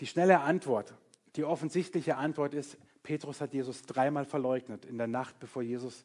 Die 0.00 0.06
schnelle 0.06 0.40
Antwort, 0.40 0.94
die 1.36 1.44
offensichtliche 1.44 2.16
Antwort 2.16 2.54
ist, 2.54 2.78
Petrus 3.02 3.40
hat 3.40 3.52
Jesus 3.54 3.82
dreimal 3.82 4.24
verleugnet 4.24 4.84
in 4.84 4.98
der 4.98 5.06
Nacht, 5.06 5.38
bevor 5.38 5.62
Jesus 5.62 6.04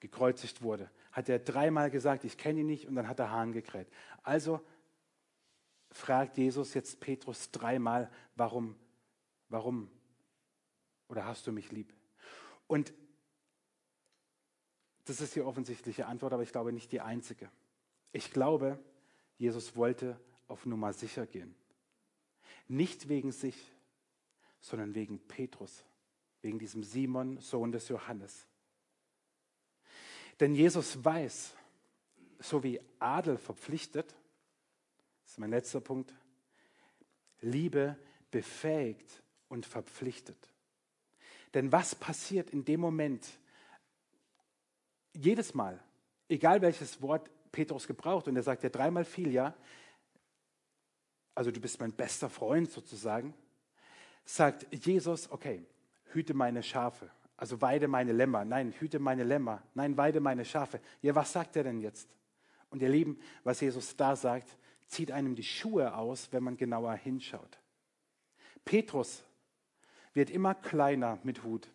gekreuzigt 0.00 0.62
wurde. 0.62 0.90
Hat 1.12 1.28
er 1.28 1.38
dreimal 1.38 1.90
gesagt, 1.90 2.24
ich 2.24 2.36
kenne 2.36 2.60
ihn 2.60 2.66
nicht 2.66 2.86
und 2.86 2.94
dann 2.94 3.08
hat 3.08 3.18
er 3.18 3.30
Hahn 3.30 3.52
gekräht. 3.52 3.88
Also 4.22 4.60
fragt 5.90 6.36
Jesus 6.36 6.74
jetzt 6.74 7.00
Petrus 7.00 7.50
dreimal, 7.50 8.10
warum, 8.34 8.76
warum 9.48 9.90
oder 11.08 11.24
hast 11.24 11.46
du 11.46 11.52
mich 11.52 11.72
lieb? 11.72 11.92
Und 12.66 12.92
das 15.04 15.20
ist 15.20 15.36
die 15.36 15.42
offensichtliche 15.42 16.06
Antwort, 16.06 16.32
aber 16.32 16.42
ich 16.42 16.52
glaube 16.52 16.72
nicht 16.72 16.92
die 16.92 17.00
einzige. 17.00 17.50
Ich 18.12 18.32
glaube, 18.32 18.78
Jesus 19.38 19.76
wollte 19.76 20.18
auf 20.48 20.66
Nummer 20.66 20.92
sicher 20.92 21.26
gehen. 21.26 21.54
Nicht 22.68 23.08
wegen 23.08 23.30
sich, 23.30 23.72
sondern 24.60 24.94
wegen 24.94 25.20
Petrus, 25.20 25.84
wegen 26.42 26.58
diesem 26.58 26.82
Simon, 26.82 27.38
Sohn 27.40 27.70
des 27.70 27.88
Johannes. 27.88 28.46
Denn 30.40 30.54
Jesus 30.54 31.02
weiß, 31.04 31.54
so 32.38 32.62
wie 32.62 32.80
Adel 32.98 33.38
verpflichtet, 33.38 34.14
das 35.22 35.32
ist 35.32 35.38
mein 35.38 35.50
letzter 35.50 35.80
Punkt, 35.80 36.14
Liebe 37.40 37.96
befähigt 38.30 39.22
und 39.48 39.66
verpflichtet. 39.66 40.50
Denn 41.54 41.72
was 41.72 41.94
passiert 41.94 42.50
in 42.50 42.64
dem 42.64 42.80
Moment? 42.80 43.26
Jedes 45.14 45.54
Mal, 45.54 45.82
egal 46.28 46.60
welches 46.60 47.00
Wort 47.00 47.30
Petrus 47.50 47.86
gebraucht, 47.86 48.28
und 48.28 48.36
er 48.36 48.42
sagt 48.42 48.62
ja 48.62 48.68
dreimal 48.68 49.04
viel, 49.04 49.32
ja, 49.32 49.56
also 51.34 51.50
du 51.50 51.60
bist 51.60 51.80
mein 51.80 51.92
bester 51.92 52.28
Freund 52.28 52.70
sozusagen, 52.70 53.34
sagt 54.24 54.66
Jesus, 54.74 55.30
okay, 55.30 55.64
hüte 56.12 56.34
meine 56.34 56.62
Schafe, 56.62 57.10
also 57.36 57.60
weide 57.60 57.88
meine 57.88 58.12
Lämmer, 58.12 58.44
nein, 58.44 58.72
hüte 58.78 58.98
meine 58.98 59.24
Lämmer, 59.24 59.62
nein, 59.74 59.96
weide 59.96 60.20
meine 60.20 60.44
Schafe. 60.44 60.80
Ja, 61.02 61.14
was 61.14 61.32
sagt 61.32 61.56
er 61.56 61.64
denn 61.64 61.80
jetzt? 61.80 62.08
Und 62.70 62.82
ihr 62.82 62.88
Lieben, 62.88 63.18
was 63.44 63.60
Jesus 63.60 63.96
da 63.96 64.16
sagt, 64.16 64.56
zieht 64.86 65.10
einem 65.10 65.34
die 65.34 65.42
Schuhe 65.42 65.94
aus, 65.94 66.32
wenn 66.32 66.42
man 66.42 66.56
genauer 66.56 66.94
hinschaut. 66.94 67.58
Petrus 68.64 69.24
wird 70.14 70.30
immer 70.30 70.54
kleiner 70.54 71.18
mit 71.22 71.44
Hut. 71.44 71.70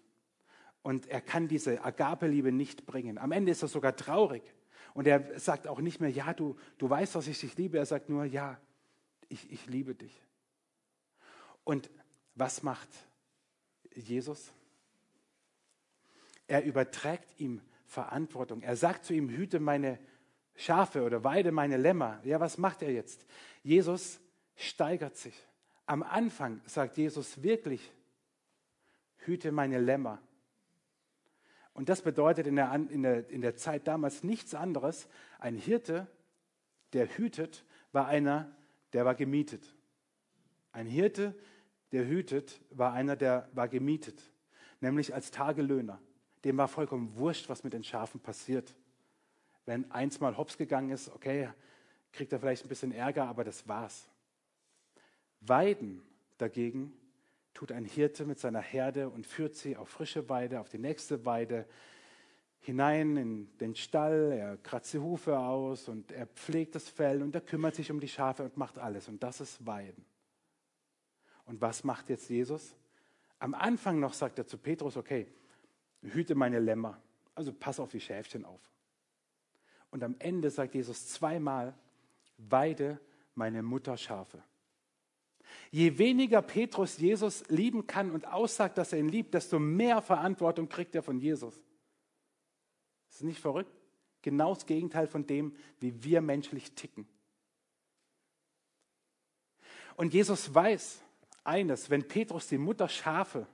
Und 0.81 1.07
er 1.07 1.21
kann 1.21 1.47
diese 1.47 1.83
Agape-Liebe 1.83 2.51
nicht 2.51 2.85
bringen. 2.87 3.17
Am 3.19 3.31
Ende 3.31 3.51
ist 3.51 3.61
er 3.61 3.67
sogar 3.67 3.95
traurig. 3.95 4.41
Und 4.93 5.05
er 5.07 5.39
sagt 5.39 5.67
auch 5.67 5.79
nicht 5.79 6.01
mehr, 6.01 6.09
ja, 6.09 6.33
du, 6.33 6.57
du 6.79 6.89
weißt, 6.89 7.15
dass 7.15 7.27
ich 7.27 7.39
dich 7.39 7.55
liebe. 7.55 7.77
Er 7.77 7.85
sagt 7.85 8.09
nur, 8.09 8.25
ja, 8.25 8.59
ich, 9.29 9.49
ich 9.51 9.67
liebe 9.67 9.93
dich. 9.93 10.21
Und 11.63 11.91
was 12.33 12.63
macht 12.63 12.89
Jesus? 13.93 14.51
Er 16.51 16.65
überträgt 16.65 17.39
ihm 17.39 17.61
Verantwortung. 17.85 18.61
Er 18.61 18.75
sagt 18.75 19.05
zu 19.05 19.13
ihm, 19.13 19.29
hüte 19.29 19.61
meine 19.61 19.97
Schafe 20.53 21.03
oder 21.03 21.23
weide 21.23 21.53
meine 21.53 21.77
Lämmer. 21.77 22.19
Ja, 22.25 22.41
was 22.41 22.57
macht 22.57 22.81
er 22.81 22.91
jetzt? 22.91 23.25
Jesus 23.63 24.19
steigert 24.57 25.15
sich. 25.15 25.47
Am 25.85 26.03
Anfang 26.03 26.59
sagt 26.65 26.97
Jesus 26.97 27.41
wirklich, 27.41 27.93
hüte 29.19 29.53
meine 29.53 29.79
Lämmer. 29.79 30.21
Und 31.71 31.87
das 31.87 32.01
bedeutet 32.01 32.47
in 32.47 32.57
der, 32.57 32.73
in, 32.73 33.03
der, 33.03 33.29
in 33.29 33.39
der 33.39 33.55
Zeit 33.55 33.87
damals 33.87 34.21
nichts 34.25 34.53
anderes. 34.53 35.07
Ein 35.39 35.55
Hirte, 35.55 36.05
der 36.91 37.07
hütet, 37.17 37.63
war 37.93 38.07
einer, 38.07 38.53
der 38.91 39.05
war 39.05 39.15
gemietet. 39.15 39.73
Ein 40.73 40.87
Hirte, 40.87 41.33
der 41.93 42.05
hütet, 42.09 42.59
war 42.71 42.91
einer, 42.91 43.15
der 43.15 43.47
war 43.53 43.69
gemietet, 43.69 44.33
nämlich 44.81 45.13
als 45.13 45.31
Tagelöhner. 45.31 46.01
Dem 46.43 46.57
war 46.57 46.67
vollkommen 46.67 47.15
wurscht, 47.17 47.49
was 47.49 47.63
mit 47.63 47.73
den 47.73 47.83
Schafen 47.83 48.19
passiert. 48.19 48.73
Wenn 49.65 49.89
eins 49.91 50.19
mal 50.19 50.37
hops 50.37 50.57
gegangen 50.57 50.89
ist, 50.89 51.09
okay, 51.09 51.49
kriegt 52.11 52.33
er 52.33 52.39
vielleicht 52.39 52.65
ein 52.65 52.69
bisschen 52.69 52.91
Ärger, 52.91 53.25
aber 53.25 53.43
das 53.43 53.67
war's. 53.67 54.09
Weiden 55.41 56.01
dagegen 56.37 56.93
tut 57.53 57.71
ein 57.71 57.85
Hirte 57.85 58.25
mit 58.25 58.39
seiner 58.39 58.61
Herde 58.61 59.09
und 59.09 59.27
führt 59.27 59.55
sie 59.55 59.77
auf 59.77 59.89
frische 59.89 60.27
Weide, 60.29 60.59
auf 60.59 60.69
die 60.69 60.77
nächste 60.77 61.25
Weide, 61.25 61.65
hinein 62.61 63.17
in 63.17 63.57
den 63.57 63.75
Stall, 63.75 64.31
er 64.33 64.57
kratzt 64.57 64.93
die 64.93 64.99
Hufe 64.99 65.37
aus 65.37 65.89
und 65.89 66.11
er 66.11 66.27
pflegt 66.27 66.75
das 66.75 66.87
Fell 66.87 67.21
und 67.23 67.33
er 67.33 67.41
kümmert 67.41 67.75
sich 67.75 67.91
um 67.91 67.99
die 67.99 68.07
Schafe 68.07 68.43
und 68.43 68.55
macht 68.55 68.77
alles. 68.77 69.07
Und 69.07 69.21
das 69.23 69.41
ist 69.41 69.65
Weiden. 69.65 70.05
Und 71.45 71.59
was 71.59 71.83
macht 71.83 72.09
jetzt 72.09 72.29
Jesus? 72.29 72.75
Am 73.39 73.55
Anfang 73.55 73.99
noch 73.99 74.13
sagt 74.13 74.37
er 74.37 74.45
zu 74.45 74.57
Petrus, 74.57 74.95
okay, 74.95 75.27
hüte 76.01 76.35
meine 76.35 76.59
Lämmer, 76.59 77.01
also 77.35 77.53
pass 77.53 77.79
auf 77.79 77.91
die 77.91 78.01
Schäfchen 78.01 78.45
auf. 78.45 78.61
Und 79.89 80.03
am 80.03 80.15
Ende 80.19 80.49
sagt 80.49 80.73
Jesus 80.73 81.09
zweimal, 81.09 81.73
weide 82.37 82.99
meine 83.35 83.61
Mutterschafe. 83.61 84.41
Je 85.69 85.97
weniger 85.97 86.41
Petrus 86.41 86.97
Jesus 86.97 87.47
lieben 87.49 87.87
kann 87.87 88.11
und 88.11 88.25
aussagt, 88.25 88.77
dass 88.77 88.93
er 88.93 88.99
ihn 88.99 89.09
liebt, 89.09 89.33
desto 89.33 89.59
mehr 89.59 90.01
Verantwortung 90.01 90.69
kriegt 90.69 90.95
er 90.95 91.03
von 91.03 91.19
Jesus. 91.19 91.55
Ist 91.55 93.19
das 93.19 93.23
nicht 93.23 93.39
verrückt? 93.39 93.71
Genau 94.21 94.53
das 94.53 94.65
Gegenteil 94.65 95.07
von 95.07 95.25
dem, 95.25 95.55
wie 95.79 96.03
wir 96.03 96.21
menschlich 96.21 96.73
ticken. 96.73 97.07
Und 99.95 100.13
Jesus 100.13 100.53
weiß 100.53 101.01
eines, 101.43 101.89
wenn 101.89 102.07
Petrus 102.07 102.47
die 102.47 102.57
Mutter 102.57 102.87
Schafe 102.87 103.47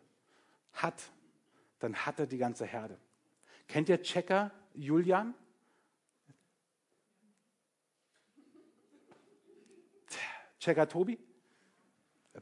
hat, 0.73 1.11
dann 1.79 1.95
hat 1.95 2.19
er 2.19 2.27
die 2.27 2.37
ganze 2.37 2.65
Herde. 2.65 2.97
Kennt 3.67 3.89
ihr 3.89 4.01
Checker 4.01 4.51
Julian? 4.73 5.33
Checker 10.59 10.87
Tobi? 10.87 11.17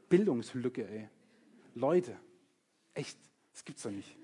Bildungslücke, 0.08 0.88
ey. 0.88 1.08
Leute, 1.74 2.16
echt, 2.94 3.18
das 3.52 3.64
gibt's 3.64 3.82
doch 3.82 3.90
nicht. 3.90 4.16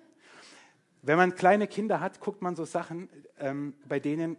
Wenn 1.02 1.16
man 1.16 1.34
kleine 1.34 1.66
Kinder 1.66 2.00
hat, 2.00 2.20
guckt 2.20 2.42
man 2.42 2.54
so 2.54 2.64
Sachen, 2.64 3.08
ähm, 3.38 3.74
bei 3.88 3.98
denen 3.98 4.36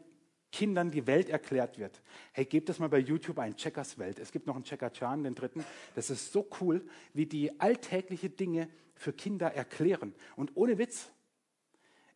Kindern 0.54 0.92
die 0.92 1.08
Welt 1.08 1.30
erklärt 1.30 1.80
wird. 1.80 2.00
Hey, 2.32 2.46
gebt 2.46 2.70
das 2.70 2.78
mal 2.78 2.88
bei 2.88 3.00
YouTube 3.00 3.39
ein, 3.39 3.58
Checkers 3.58 3.98
Welt. 3.98 4.20
Es 4.20 4.32
gibt 4.32 4.46
noch 4.46 4.54
einen 4.54 4.63
Checker 4.63 4.94
Chan, 4.94 5.24
den 5.24 5.34
dritten. 5.34 5.66
Das 5.96 6.12
ist 6.12 6.32
so 6.32 6.48
cool, 6.62 6.88
wie 7.13 7.26
die 7.26 7.60
alltägliche 7.60 8.30
Dinge 8.30 8.70
für 8.94 9.13
Kinder 9.13 9.52
erklären. 9.52 10.13
Und 10.36 10.52
ohne 10.56 10.78
Witz, 10.78 11.10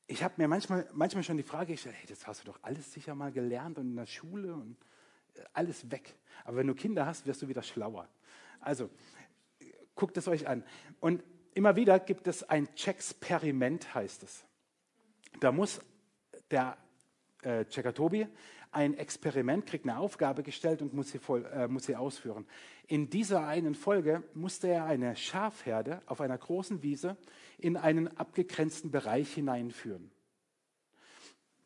ich 0.06 0.24
habe 0.24 0.36
mir 0.38 0.48
manchmal, 0.48 0.88
manchmal 0.94 1.24
schon 1.24 1.38
die 1.38 1.44
Frage 1.44 1.74
gestellt, 1.74 1.96
hey, 1.98 2.06
das 2.08 2.28
hast 2.28 2.44
du 2.44 2.52
doch 2.52 2.60
alles 2.62 2.94
sicher 2.94 3.16
mal 3.16 3.32
gelernt 3.32 3.80
und 3.80 3.90
in 3.90 3.96
der 3.96 4.06
Schule 4.06 4.54
und 4.54 4.78
äh, 5.34 5.42
alles 5.54 5.90
weg. 5.90 6.14
Aber 6.46 6.58
wenn 6.58 6.68
du 6.68 6.76
Kinder 6.76 7.08
hast, 7.08 7.26
wirst 7.26 7.42
du 7.42 7.48
wieder 7.48 7.64
schlauer. 7.64 8.08
Also, 8.60 8.92
guckt 9.96 10.16
es 10.16 10.28
euch 10.28 10.48
an. 10.48 10.64
Und 11.00 11.24
immer 11.56 11.76
wieder 11.76 12.00
gibt 12.00 12.28
es 12.28 12.44
ein 12.44 12.68
Checksperiment, 12.76 13.96
heißt 13.96 14.22
es. 14.22 14.46
Da 15.40 15.52
muss 15.52 15.82
der 16.52 16.78
äh, 17.44 17.66
Tobi 17.66 18.28
ein 18.72 18.94
Experiment, 18.96 19.66
kriegt 19.66 19.86
eine 19.86 19.98
Aufgabe 19.98 20.44
gestellt 20.44 20.82
und 20.82 20.94
muss 20.94 21.12
sie, 21.12 21.20
voll, 21.20 21.46
äh, 21.46 21.68
muss 21.68 21.86
sie 21.86 21.96
ausführen. 21.96 22.46
In 22.88 23.10
dieser 23.10 23.48
einen 23.48 23.76
Folge 23.76 24.24
musste 24.34 24.68
er 24.68 24.86
eine 24.86 25.16
Schafherde 25.16 26.02
auf 26.06 26.22
einer 26.22 26.38
großen 26.38 26.84
Wiese 26.84 27.18
in 27.58 27.78
einen 27.78 28.08
abgegrenzten 28.18 28.92
Bereich 28.92 29.34
hineinführen. 29.34 30.12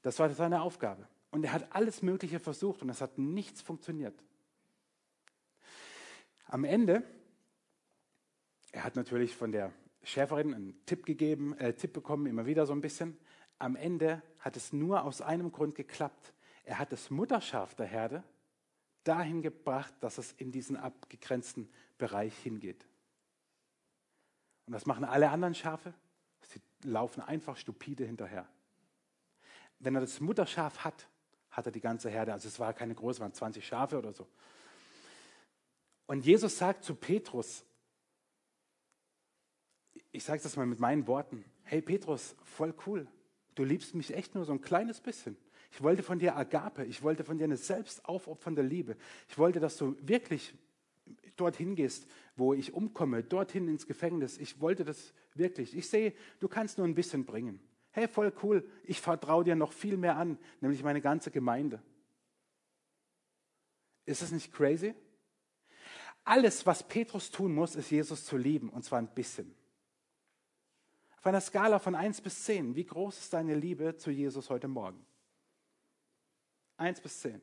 Das 0.02 0.20
war 0.20 0.30
seine 0.30 0.62
Aufgabe. 0.62 1.08
Und 1.32 1.44
er 1.44 1.54
hat 1.54 1.76
alles 1.76 2.02
Mögliche 2.02 2.40
versucht 2.40 2.82
und 2.82 2.90
es 2.90 3.02
hat 3.02 3.18
nichts 3.18 3.62
funktioniert. 3.62 4.16
Am 6.46 6.66
Ende, 6.66 7.04
er 8.72 8.84
hat 8.84 8.96
natürlich 8.96 9.36
von 9.36 9.52
der 9.52 9.72
Schäferin 10.04 10.54
einen 10.54 10.86
Tipp 10.86 11.06
gegeben, 11.06 11.58
äh, 11.58 11.74
Tipp 11.74 11.94
bekommen, 11.94 12.26
immer 12.26 12.46
wieder 12.46 12.66
so 12.66 12.74
ein 12.74 12.82
bisschen. 12.82 13.18
Am 13.62 13.76
Ende 13.76 14.24
hat 14.40 14.58
es 14.58 14.74
nur 14.74 15.04
aus 15.04 15.22
einem 15.22 15.52
Grund 15.52 15.76
geklappt. 15.76 16.34
Er 16.64 16.80
hat 16.80 16.92
das 16.92 17.12
Mutterschaf 17.12 17.76
der 17.76 17.86
Herde 17.86 18.24
dahin 19.04 19.44
gebracht, 19.44 19.94
dass 20.00 20.18
es 20.18 20.32
in 20.32 20.52
diesen 20.52 20.78
abgegrenzten 20.78 21.70
Bereich 22.00 22.36
hingeht. 22.40 22.88
Und 24.66 24.74
was 24.74 24.88
machen 24.88 25.04
alle 25.04 25.30
anderen 25.30 25.54
Schafe? 25.54 25.94
Sie 26.42 26.60
laufen 26.82 27.22
einfach 27.22 27.56
stupide 27.56 28.04
hinterher. 28.04 28.48
Wenn 29.78 29.94
er 29.94 30.02
das 30.02 30.20
Mutterschaf 30.20 30.84
hat, 30.84 31.08
hat 31.52 31.68
er 31.68 31.72
die 31.72 31.82
ganze 31.82 32.10
Herde. 32.10 32.34
Also 32.34 32.48
es 32.48 32.60
war 32.60 32.74
keine 32.74 32.96
große, 32.96 33.18
es 33.18 33.22
waren 33.22 33.34
20 33.34 33.64
Schafe 33.64 34.00
oder 34.00 34.12
so. 34.12 34.28
Und 36.08 36.26
Jesus 36.26 36.58
sagt 36.58 36.84
zu 36.84 36.96
Petrus, 36.96 37.64
ich 40.12 40.24
sage 40.24 40.42
das 40.42 40.56
mal 40.56 40.66
mit 40.66 40.80
meinen 40.80 41.06
Worten, 41.06 41.46
hey 41.64 41.84
Petrus, 41.84 42.36
voll 42.44 42.74
cool, 42.88 43.08
du 43.56 43.64
liebst 43.64 43.96
mich 43.96 44.14
echt 44.14 44.36
nur 44.36 44.46
so 44.46 44.54
ein 44.54 44.62
kleines 44.62 45.02
bisschen. 45.02 45.38
Ich 45.72 45.82
wollte 45.82 46.04
von 46.04 46.20
dir 46.20 46.36
Agape, 46.36 46.86
ich 46.86 47.02
wollte 47.02 47.24
von 47.24 47.38
dir 47.38 47.46
eine 47.46 47.58
selbstaufopfernde 47.58 48.62
Liebe. 48.62 48.98
Ich 49.30 49.38
wollte, 49.38 49.60
dass 49.60 49.78
du 49.78 49.96
wirklich 50.02 50.54
dorthin 51.36 51.76
gehst, 51.76 52.08
wo 52.36 52.54
ich 52.54 52.74
umkomme, 52.74 53.24
dorthin 53.24 53.68
ins 53.68 53.88
Gefängnis. 53.88 54.38
Ich 54.38 54.60
wollte 54.60 54.84
das 54.84 55.14
wirklich. 55.34 55.76
Ich 55.76 55.90
sehe, 55.90 56.14
du 56.40 56.48
kannst 56.48 56.78
nur 56.78 56.88
ein 56.88 56.96
bisschen 56.96 57.26
bringen. 57.26 57.60
Hey, 57.92 58.08
voll 58.08 58.32
cool, 58.42 58.66
ich 58.84 59.02
vertraue 59.02 59.44
dir 59.44 59.56
noch 59.56 59.74
viel 59.74 59.98
mehr 59.98 60.16
an, 60.16 60.38
nämlich 60.62 60.82
meine 60.84 61.02
ganze 61.02 61.30
Gemeinde. 61.30 61.82
Ist 64.06 64.22
das 64.22 64.32
nicht 64.32 64.54
crazy? 64.54 64.94
Alles, 66.24 66.66
was 66.66 66.88
Petrus 66.88 67.32
tun 67.32 67.54
muss, 67.54 67.76
ist 67.76 67.92
Jesus 67.92 68.26
zu 68.26 68.38
lieben, 68.38 68.70
und 68.70 68.84
zwar 68.84 69.00
ein 69.00 69.14
bisschen. 69.14 69.54
Auf 71.22 71.28
einer 71.28 71.40
Skala 71.40 71.78
von 71.78 71.94
1 71.94 72.22
bis 72.22 72.46
10, 72.46 72.76
wie 72.76 72.84
groß 72.84 73.20
ist 73.20 73.34
deine 73.34 73.54
Liebe 73.54 73.96
zu 73.96 74.10
Jesus 74.10 74.50
heute 74.50 74.68
Morgen? 74.68 75.06
1 76.78 77.00
bis 77.00 77.22
10. 77.22 77.40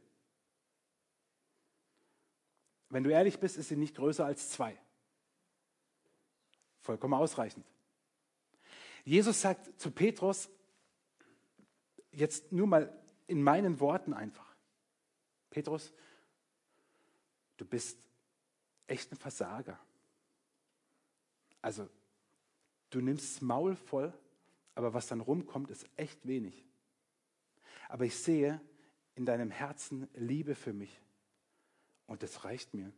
Wenn 2.88 3.04
du 3.04 3.10
ehrlich 3.10 3.38
bist, 3.38 3.56
ist 3.56 3.68
sie 3.68 3.76
nicht 3.76 3.94
größer 3.94 4.24
als 4.24 4.50
2. 4.50 4.76
Vollkommen 6.80 7.14
ausreichend. 7.14 7.64
Jesus 9.04 9.40
sagt 9.40 9.80
zu 9.80 9.92
Petrus, 9.92 10.50
jetzt 12.10 12.50
nur 12.50 12.66
mal 12.66 12.92
in 13.28 13.40
meinen 13.40 13.78
Worten 13.78 14.12
einfach, 14.12 14.56
Petrus, 15.50 15.92
du 17.56 17.64
bist 17.64 17.96
echt 18.88 19.12
ein 19.12 19.16
Versager. 19.16 19.78
Also, 21.62 21.88
du 22.90 23.00
nimmst 23.00 23.36
das 23.36 23.42
Maul 23.42 23.76
voll, 23.76 24.12
aber 24.74 24.94
was 24.94 25.06
dann 25.08 25.20
rumkommt, 25.20 25.70
ist 25.70 25.86
echt 25.96 26.26
wenig. 26.26 26.64
Aber 27.88 28.04
ich 28.04 28.16
sehe 28.16 28.60
in 29.14 29.26
deinem 29.26 29.50
Herzen 29.50 30.08
Liebe 30.14 30.54
für 30.54 30.72
mich. 30.72 31.00
Und 32.06 32.22
das 32.22 32.44
reicht 32.44 32.74
mir. 32.74 32.92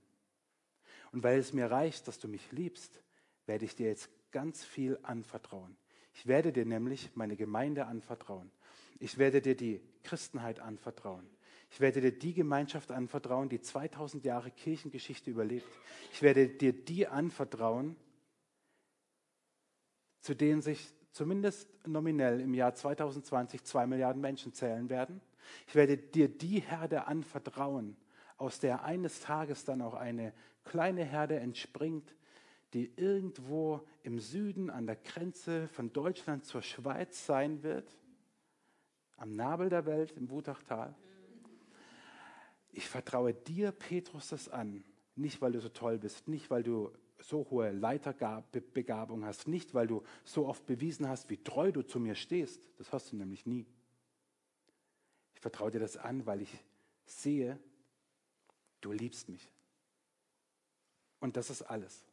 Und 1.13 1.23
weil 1.23 1.39
es 1.39 1.53
mir 1.53 1.71
reicht, 1.71 2.07
dass 2.07 2.19
du 2.19 2.29
mich 2.29 2.53
liebst, 2.53 3.03
werde 3.47 3.65
ich 3.65 3.75
dir 3.75 3.87
jetzt 3.87 4.11
ganz 4.31 4.65
viel 4.65 4.99
anvertrauen. 5.03 5.77
Ich 6.15 6.27
werde 6.27 6.53
dir 6.53 6.67
nämlich 6.67 7.11
meine 7.15 7.37
Gemeinde 7.37 7.87
anvertrauen. 7.87 8.51
Ich 8.99 9.19
werde 9.19 9.41
dir 9.41 9.57
die 9.57 9.81
Christenheit 10.03 10.61
anvertrauen. 10.61 11.29
Ich 11.71 11.81
werde 11.81 12.01
dir 12.01 12.13
die 12.13 12.35
Gemeinschaft 12.35 12.91
anvertrauen, 12.91 13.49
die 13.49 13.61
2000 13.61 14.25
Jahre 14.25 14.51
Kirchengeschichte 14.51 15.31
überlebt. 15.31 15.69
Ich 16.13 16.21
werde 16.21 16.49
dir 16.49 16.73
die 16.73 17.07
anvertrauen, 17.07 17.97
zu 20.21 20.35
denen 20.35 20.63
sich 20.63 20.93
zumindest 21.13 21.69
nominell 21.87 22.41
im 22.41 22.55
Jahr 22.55 22.75
2020 22.75 23.65
zwei 23.65 23.87
Milliarden 23.87 24.21
Menschen 24.21 24.53
zählen 24.53 24.89
werden. 24.89 25.21
Ich 25.67 25.75
werde 25.75 25.97
dir 25.97 26.29
die 26.29 26.61
Herde 26.61 27.07
anvertrauen, 27.07 27.97
aus 28.37 28.61
der 28.61 28.85
eines 28.85 29.21
Tages 29.21 29.65
dann 29.65 29.83
auch 29.83 29.95
eine 29.95 30.33
kleine 30.65 31.05
Herde 31.05 31.41
entspringt, 31.41 32.15
die 32.73 32.93
irgendwo 32.97 33.85
im 34.03 34.21
Süden 34.21 34.71
an 34.71 34.87
der 34.87 34.97
Grenze 34.97 35.67
von 35.69 35.93
Deutschland 35.93 36.45
zur 36.45 36.63
Schweiz 36.63 37.27
sein 37.27 37.63
wird, 37.63 37.99
am 39.17 39.35
Nabel 39.35 39.69
der 39.69 39.87
Welt 39.87 40.13
im 40.13 40.31
Wutachtal. 40.31 40.95
ich 42.73 42.89
vertraue 42.89 43.35
dir, 43.35 43.73
Petrus, 43.73 44.29
das 44.29 44.49
an. 44.49 44.85
Nicht, 45.17 45.43
weil 45.43 45.53
du 45.53 45.61
so 45.61 45.69
toll 45.69 45.99
bist, 45.99 46.29
nicht, 46.29 46.51
weil 46.51 46.63
du 46.63 46.93
so 47.23 47.47
hohe 47.51 47.71
Leiterbegabung 47.71 49.25
hast, 49.25 49.49
nicht, 49.49 49.75
weil 49.75 49.87
du 49.87 50.03
so 50.25 50.47
oft 50.47 50.67
bewiesen 50.67 51.09
hast, 51.09 51.31
wie 51.31 51.37
treu 51.37 51.73
du 51.73 51.83
zu 51.83 52.01
mir 52.01 52.15
stehst. 52.15 52.69
Das 52.79 52.93
hast 52.93 53.13
du 53.13 53.17
nämlich 53.17 53.47
nie. 53.47 53.67
Ich 55.35 55.41
vertraue 55.41 55.71
dir 55.71 55.81
das 55.81 55.97
an, 55.97 56.27
weil 56.27 56.43
ich 56.43 56.53
sehe, 57.07 57.59
du 58.81 58.93
liebst 58.93 59.29
mich. 59.29 59.51
Und 61.19 61.37
das 61.37 61.51
ist 61.51 61.63
alles. 61.63 62.05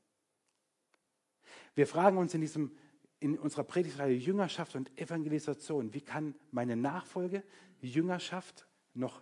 Wir 1.76 1.88
fragen 1.88 2.18
uns 2.18 2.34
in, 2.34 2.42
diesem, 2.42 2.76
in 3.20 3.38
unserer 3.38 3.64
Predigtreihe 3.64 4.16
Jüngerschaft 4.16 4.76
und 4.76 4.98
Evangelisation, 4.98 5.94
wie 5.94 6.02
kann 6.02 6.36
meine 6.52 6.76
Nachfolge, 6.76 7.44
Jüngerschaft 7.82 8.68
noch 8.94 9.22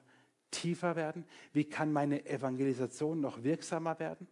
tiefer 0.51 0.95
werden? 0.95 1.25
Wie 1.51 1.65
kann 1.65 1.91
meine 1.91 2.25
Evangelisation 2.25 3.19
noch 3.19 3.43
wirksamer 3.43 3.99
werden? 3.99 4.27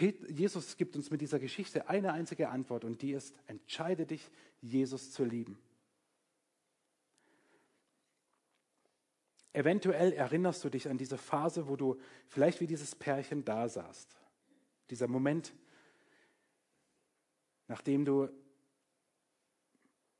Jesus 0.00 0.76
gibt 0.76 0.96
uns 0.96 1.10
mit 1.10 1.20
dieser 1.20 1.38
Geschichte 1.38 1.88
eine 1.88 2.12
einzige 2.12 2.48
Antwort 2.48 2.84
und 2.84 3.02
die 3.02 3.12
ist, 3.12 3.34
entscheide 3.46 4.06
dich, 4.06 4.30
Jesus 4.60 5.12
zu 5.12 5.24
lieben. 5.24 5.58
Eventuell 9.52 10.12
erinnerst 10.12 10.62
du 10.64 10.68
dich 10.68 10.88
an 10.88 10.98
diese 10.98 11.16
Phase, 11.16 11.66
wo 11.66 11.76
du 11.76 11.98
vielleicht 12.28 12.60
wie 12.60 12.66
dieses 12.66 12.94
Pärchen 12.94 13.44
da 13.44 13.68
saßt. 13.68 14.14
Dieser 14.90 15.08
Moment, 15.08 15.54
nachdem 17.66 18.04
du, 18.04 18.28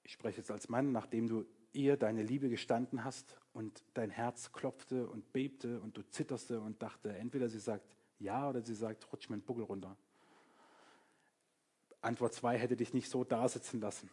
ich 0.04 0.12
spreche 0.12 0.38
jetzt 0.38 0.50
als 0.50 0.70
Mann, 0.70 0.90
nachdem 0.90 1.28
du 1.28 1.44
ihr 1.72 1.98
deine 1.98 2.22
Liebe 2.22 2.48
gestanden 2.48 3.04
hast 3.04 3.36
und 3.52 3.84
dein 3.92 4.10
Herz 4.10 4.52
klopfte 4.52 5.06
und 5.06 5.32
bebte 5.34 5.80
und 5.80 5.98
du 5.98 6.02
zitterste 6.02 6.60
und 6.60 6.80
dachte, 6.80 7.14
entweder 7.14 7.50
sie 7.50 7.58
sagt 7.58 7.94
ja 8.18 8.48
oder 8.48 8.62
sie 8.62 8.74
sagt, 8.74 9.10
rutsch 9.12 9.28
mir 9.28 9.36
den 9.36 9.44
Buckel 9.44 9.64
runter. 9.64 9.96
Antwort 12.00 12.34
2 12.34 12.58
hätte 12.58 12.76
dich 12.76 12.94
nicht 12.94 13.10
so 13.10 13.24
da 13.24 13.48
sitzen 13.48 13.80
lassen. 13.80 14.08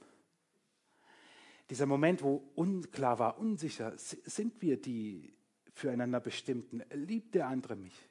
Dieser 1.69 1.85
Moment, 1.85 2.23
wo 2.23 2.43
unklar 2.55 3.19
war, 3.19 3.37
unsicher, 3.37 3.93
sind 3.97 4.61
wir 4.61 4.81
die 4.81 5.33
füreinander 5.73 6.19
bestimmten? 6.19 6.83
Liebt 6.91 7.35
der 7.35 7.47
andere 7.47 7.75
mich? 7.75 8.09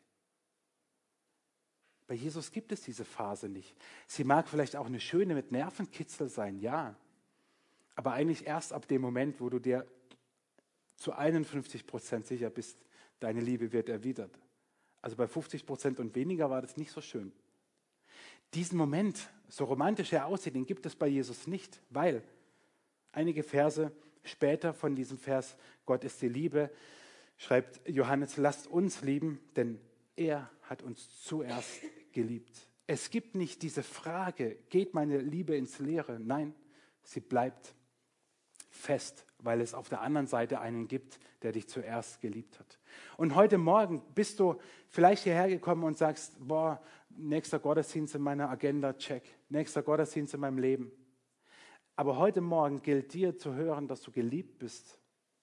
Bei 2.06 2.14
Jesus 2.14 2.50
gibt 2.50 2.72
es 2.72 2.82
diese 2.82 3.04
Phase 3.04 3.48
nicht. 3.48 3.74
Sie 4.06 4.24
mag 4.24 4.48
vielleicht 4.48 4.76
auch 4.76 4.86
eine 4.86 5.00
schöne 5.00 5.34
mit 5.34 5.52
Nervenkitzel 5.52 6.28
sein, 6.28 6.58
ja. 6.58 6.96
Aber 7.94 8.12
eigentlich 8.12 8.46
erst 8.46 8.72
ab 8.72 8.88
dem 8.88 9.00
Moment, 9.00 9.40
wo 9.40 9.48
du 9.48 9.58
dir 9.58 9.86
zu 10.96 11.12
51 11.12 11.86
Prozent 11.86 12.26
sicher 12.26 12.50
bist, 12.50 12.84
deine 13.20 13.40
Liebe 13.40 13.72
wird 13.72 13.88
erwidert. 13.88 14.38
Also 15.02 15.16
bei 15.16 15.26
50 15.26 15.66
Prozent 15.66 16.00
und 16.00 16.14
weniger 16.14 16.48
war 16.48 16.62
das 16.62 16.76
nicht 16.76 16.92
so 16.92 17.00
schön. 17.00 17.32
Diesen 18.54 18.78
Moment, 18.78 19.28
so 19.48 19.64
romantisch 19.64 20.12
er 20.12 20.26
aussieht, 20.26 20.54
den 20.54 20.66
gibt 20.66 20.86
es 20.86 20.94
bei 20.94 21.08
Jesus 21.08 21.46
nicht, 21.46 21.80
weil 21.90 22.22
einige 23.10 23.42
Verse 23.42 23.90
später 24.22 24.72
von 24.72 24.94
diesem 24.94 25.18
Vers, 25.18 25.56
Gott 25.84 26.04
ist 26.04 26.22
die 26.22 26.28
Liebe, 26.28 26.70
schreibt 27.36 27.86
Johannes, 27.88 28.36
lasst 28.36 28.66
uns 28.68 29.02
lieben, 29.02 29.40
denn 29.56 29.80
er 30.16 30.50
hat 30.62 30.82
uns 30.82 31.22
zuerst 31.24 31.80
geliebt. 32.12 32.68
Es 32.86 33.10
gibt 33.10 33.34
nicht 33.34 33.62
diese 33.62 33.82
Frage, 33.82 34.56
geht 34.68 34.94
meine 34.94 35.18
Liebe 35.18 35.56
ins 35.56 35.78
Leere? 35.78 36.20
Nein, 36.20 36.54
sie 37.02 37.20
bleibt 37.20 37.74
fest, 38.72 39.26
weil 39.38 39.60
es 39.60 39.74
auf 39.74 39.88
der 39.88 40.00
anderen 40.00 40.26
Seite 40.26 40.60
einen 40.60 40.88
gibt, 40.88 41.20
der 41.42 41.52
dich 41.52 41.68
zuerst 41.68 42.20
geliebt 42.20 42.58
hat. 42.58 42.78
Und 43.16 43.34
heute 43.34 43.58
Morgen 43.58 44.02
bist 44.14 44.40
du 44.40 44.56
vielleicht 44.88 45.24
hierher 45.24 45.48
gekommen 45.48 45.84
und 45.84 45.98
sagst, 45.98 46.34
boah, 46.40 46.82
nächster 47.10 47.58
Gottesdienst 47.58 48.14
in 48.14 48.22
meiner 48.22 48.48
Agenda, 48.48 48.94
check, 48.94 49.22
nächster 49.50 49.82
Gottesdienst 49.82 50.34
in 50.34 50.40
meinem 50.40 50.58
Leben. 50.58 50.90
Aber 51.96 52.16
heute 52.16 52.40
Morgen 52.40 52.80
gilt 52.80 53.12
dir 53.12 53.36
zu 53.36 53.54
hören, 53.54 53.86
dass 53.86 54.00
du 54.00 54.10
geliebt 54.10 54.58
bist 54.58 54.98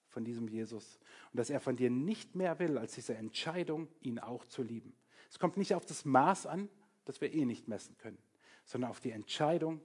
von 0.08 0.24
diesem 0.24 0.48
Jesus 0.48 0.98
und 1.32 1.38
dass 1.38 1.48
er 1.48 1.60
von 1.60 1.76
dir 1.76 1.88
nicht 1.88 2.34
mehr 2.34 2.58
will, 2.58 2.76
als 2.78 2.94
diese 2.94 3.14
Entscheidung, 3.14 3.86
ihn 4.00 4.18
auch 4.18 4.44
zu 4.44 4.62
lieben. 4.62 4.92
Es 5.30 5.38
kommt 5.38 5.56
nicht 5.56 5.74
auf 5.76 5.86
das 5.86 6.04
Maß 6.04 6.46
an, 6.46 6.68
das 7.04 7.20
wir 7.20 7.32
eh 7.32 7.44
nicht 7.44 7.68
messen 7.68 7.96
können, 7.98 8.18
sondern 8.64 8.90
auf 8.90 8.98
die 8.98 9.12
Entscheidung, 9.12 9.80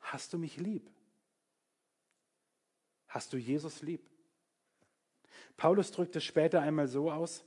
hast 0.00 0.34
du 0.34 0.38
mich 0.38 0.58
lieb? 0.58 0.90
Hast 3.12 3.34
du 3.34 3.36
Jesus 3.36 3.82
lieb? 3.82 4.00
Paulus 5.58 5.90
drückt 5.90 6.16
es 6.16 6.24
später 6.24 6.62
einmal 6.62 6.88
so 6.88 7.10
aus, 7.10 7.44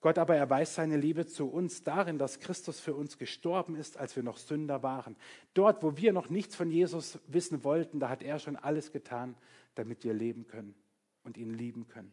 Gott 0.00 0.18
aber 0.18 0.34
erweist 0.34 0.74
seine 0.74 0.96
Liebe 0.96 1.26
zu 1.26 1.46
uns 1.46 1.84
darin, 1.84 2.18
dass 2.18 2.40
Christus 2.40 2.80
für 2.80 2.94
uns 2.94 3.16
gestorben 3.16 3.76
ist, 3.76 3.98
als 3.98 4.16
wir 4.16 4.24
noch 4.24 4.36
Sünder 4.36 4.82
waren. 4.82 5.14
Dort, 5.54 5.84
wo 5.84 5.96
wir 5.96 6.12
noch 6.12 6.28
nichts 6.28 6.56
von 6.56 6.72
Jesus 6.72 7.20
wissen 7.28 7.62
wollten, 7.62 8.00
da 8.00 8.08
hat 8.08 8.24
er 8.24 8.40
schon 8.40 8.56
alles 8.56 8.90
getan, 8.90 9.36
damit 9.76 10.02
wir 10.02 10.12
leben 10.12 10.48
können 10.48 10.74
und 11.22 11.36
ihn 11.36 11.54
lieben 11.54 11.86
können. 11.86 12.12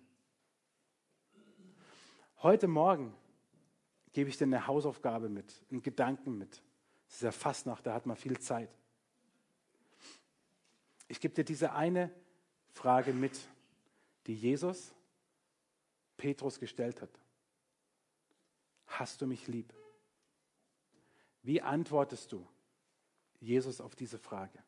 Heute 2.44 2.68
Morgen 2.68 3.16
gebe 4.14 4.30
ich 4.30 4.38
dir 4.38 4.44
eine 4.44 4.68
Hausaufgabe 4.68 5.30
mit, 5.30 5.52
einen 5.72 5.82
Gedanken 5.82 6.38
mit. 6.38 6.62
Es 7.08 7.16
ist 7.16 7.22
ja 7.24 7.32
Fastnacht, 7.32 7.88
da 7.88 7.96
hat 7.96 8.06
man 8.06 8.18
viel 8.18 8.38
Zeit. 8.38 8.70
Ich 11.08 11.20
gebe 11.20 11.34
dir 11.34 11.44
diese 11.44 11.72
eine 11.72 12.12
Frage 12.78 13.12
mit, 13.12 13.38
die 14.28 14.36
Jesus 14.36 14.94
Petrus 16.16 16.60
gestellt 16.60 17.02
hat. 17.02 17.10
Hast 18.86 19.22
du 19.22 19.26
mich 19.26 19.48
lieb? 19.48 19.74
Wie 21.42 21.62
antwortest 21.62 22.32
du 22.32 22.48
Jesus 23.40 23.82
auf 23.82 23.96
diese 23.96 24.20
Frage? 24.20 24.60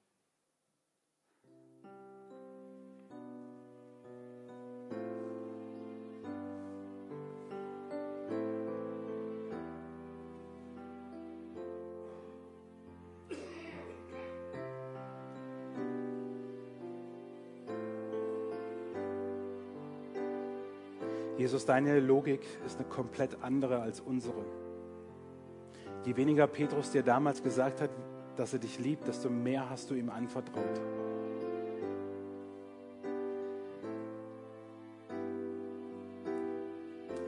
Jesus, 21.49 21.65
deine 21.65 21.99
Logik 21.99 22.41
ist 22.63 22.77
eine 22.77 22.87
komplett 22.87 23.41
andere 23.41 23.81
als 23.81 24.01
unsere. 24.01 24.45
Je 26.05 26.15
weniger 26.15 26.45
Petrus 26.45 26.91
dir 26.91 27.01
damals 27.01 27.41
gesagt 27.41 27.81
hat, 27.81 27.89
dass 28.35 28.53
er 28.53 28.59
dich 28.59 28.77
liebt, 28.77 29.07
desto 29.07 29.31
mehr 29.31 29.67
hast 29.67 29.89
du 29.89 29.95
ihm 29.95 30.11
anvertraut. 30.11 30.79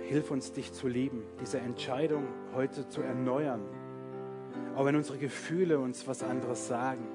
Hilf 0.01 0.29
uns, 0.29 0.51
dich 0.51 0.71
zu 0.71 0.87
lieben, 0.87 1.23
diese 1.41 1.57
Entscheidung 1.57 2.27
heute 2.53 2.87
zu 2.89 3.01
erneuern. 3.01 3.61
Auch 4.75 4.85
wenn 4.85 4.95
unsere 4.95 5.17
Gefühle 5.17 5.79
uns 5.79 6.07
was 6.07 6.21
anderes 6.21 6.67
sagen, 6.67 7.07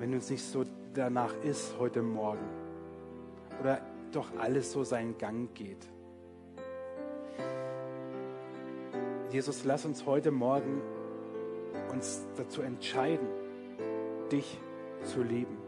wenn 0.00 0.12
uns 0.12 0.28
nicht 0.28 0.42
so 0.42 0.64
danach 0.92 1.36
ist 1.44 1.76
heute 1.78 2.02
Morgen 2.02 2.48
oder 3.60 3.80
doch 4.10 4.26
alles 4.40 4.72
so 4.72 4.82
seinen 4.82 5.16
Gang 5.18 5.54
geht. 5.54 5.86
Jesus, 9.36 9.64
lass 9.64 9.84
uns 9.84 10.06
heute 10.06 10.30
Morgen 10.30 10.80
uns 11.92 12.24
dazu 12.38 12.62
entscheiden, 12.62 13.28
dich 14.32 14.58
zu 15.04 15.22
lieben. 15.22 15.58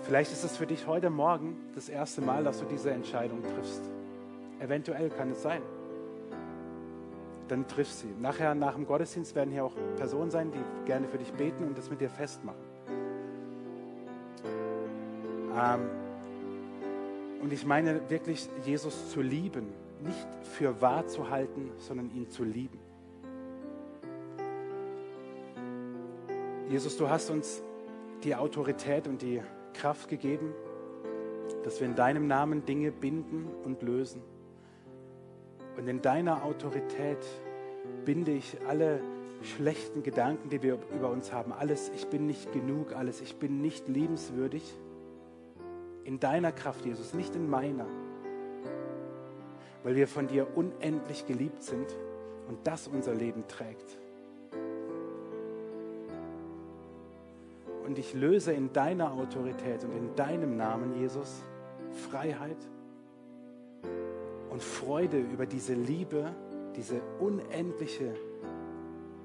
Vielleicht 0.00 0.32
ist 0.32 0.44
es 0.44 0.56
für 0.56 0.66
dich 0.66 0.86
heute 0.86 1.10
Morgen 1.10 1.58
das 1.74 1.90
erste 1.90 2.22
Mal, 2.22 2.42
dass 2.42 2.58
du 2.58 2.64
diese 2.64 2.90
Entscheidung 2.90 3.42
triffst. 3.42 3.82
Eventuell 4.60 5.10
kann 5.10 5.32
es 5.32 5.42
sein. 5.42 5.60
Dann 7.48 7.68
triff 7.68 7.92
sie. 7.92 8.14
Nachher, 8.18 8.54
nach 8.54 8.76
dem 8.76 8.86
Gottesdienst, 8.86 9.34
werden 9.34 9.50
hier 9.50 9.66
auch 9.66 9.74
Personen 9.98 10.30
sein, 10.30 10.50
die 10.52 10.86
gerne 10.86 11.06
für 11.06 11.18
dich 11.18 11.34
beten 11.34 11.64
und 11.64 11.76
das 11.76 11.90
mit 11.90 12.00
dir 12.00 12.08
festmachen. 12.08 12.64
Ähm, 15.54 16.05
und 17.42 17.52
ich 17.52 17.64
meine 17.66 18.08
wirklich, 18.10 18.48
Jesus 18.64 19.10
zu 19.10 19.20
lieben, 19.20 19.66
nicht 20.00 20.26
für 20.42 20.80
wahr 20.80 21.06
zu 21.06 21.30
halten, 21.30 21.70
sondern 21.78 22.10
ihn 22.14 22.30
zu 22.30 22.44
lieben. 22.44 22.78
Jesus, 26.68 26.96
du 26.96 27.08
hast 27.08 27.30
uns 27.30 27.62
die 28.24 28.34
Autorität 28.34 29.06
und 29.06 29.22
die 29.22 29.42
Kraft 29.74 30.08
gegeben, 30.08 30.52
dass 31.64 31.80
wir 31.80 31.86
in 31.86 31.94
deinem 31.94 32.26
Namen 32.26 32.64
Dinge 32.64 32.90
binden 32.90 33.46
und 33.64 33.82
lösen. 33.82 34.22
Und 35.76 35.86
in 35.86 36.02
deiner 36.02 36.42
Autorität 36.44 37.18
binde 38.04 38.32
ich 38.32 38.56
alle 38.66 39.00
schlechten 39.42 40.02
Gedanken, 40.02 40.48
die 40.48 40.62
wir 40.62 40.78
über 40.94 41.10
uns 41.10 41.32
haben. 41.32 41.52
Alles, 41.52 41.90
ich 41.94 42.06
bin 42.06 42.26
nicht 42.26 42.52
genug, 42.52 42.94
alles, 42.94 43.20
ich 43.20 43.36
bin 43.36 43.60
nicht 43.60 43.86
liebenswürdig 43.86 44.62
In 46.06 46.20
deiner 46.20 46.52
Kraft, 46.52 46.86
Jesus, 46.86 47.14
nicht 47.14 47.34
in 47.34 47.50
meiner. 47.50 47.84
Weil 49.82 49.96
wir 49.96 50.06
von 50.06 50.28
dir 50.28 50.46
unendlich 50.56 51.26
geliebt 51.26 51.64
sind 51.64 51.86
und 52.46 52.64
das 52.64 52.86
unser 52.86 53.12
Leben 53.12 53.46
trägt. 53.48 53.98
Und 57.84 57.98
ich 57.98 58.14
löse 58.14 58.52
in 58.52 58.72
deiner 58.72 59.12
Autorität 59.12 59.82
und 59.82 59.92
in 59.96 60.14
deinem 60.14 60.56
Namen, 60.56 61.00
Jesus, 61.00 61.42
Freiheit 62.08 62.56
und 64.50 64.62
Freude 64.62 65.18
über 65.18 65.44
diese 65.44 65.74
Liebe, 65.74 66.32
diese 66.76 67.00
unendliche, 67.18 68.14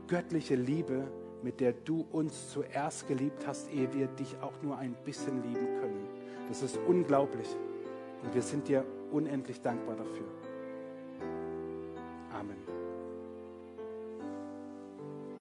göttliche 0.07 0.55
Liebe, 0.55 1.03
mit 1.43 1.59
der 1.59 1.73
du 1.73 2.07
uns 2.11 2.49
zuerst 2.49 3.07
geliebt 3.07 3.45
hast, 3.45 3.71
ehe 3.71 3.93
wir 3.93 4.07
dich 4.07 4.36
auch 4.41 4.53
nur 4.63 4.77
ein 4.77 4.95
bisschen 5.05 5.43
lieben 5.43 5.67
können. 5.79 5.80
Das 6.48 6.62
ist 6.62 6.78
unglaublich. 6.88 7.48
Und 8.24 8.34
wir 8.34 8.42
sind 8.42 8.68
dir 8.68 8.86
unendlich 9.12 9.62
dankbar 9.62 9.96
dafür. 9.96 10.26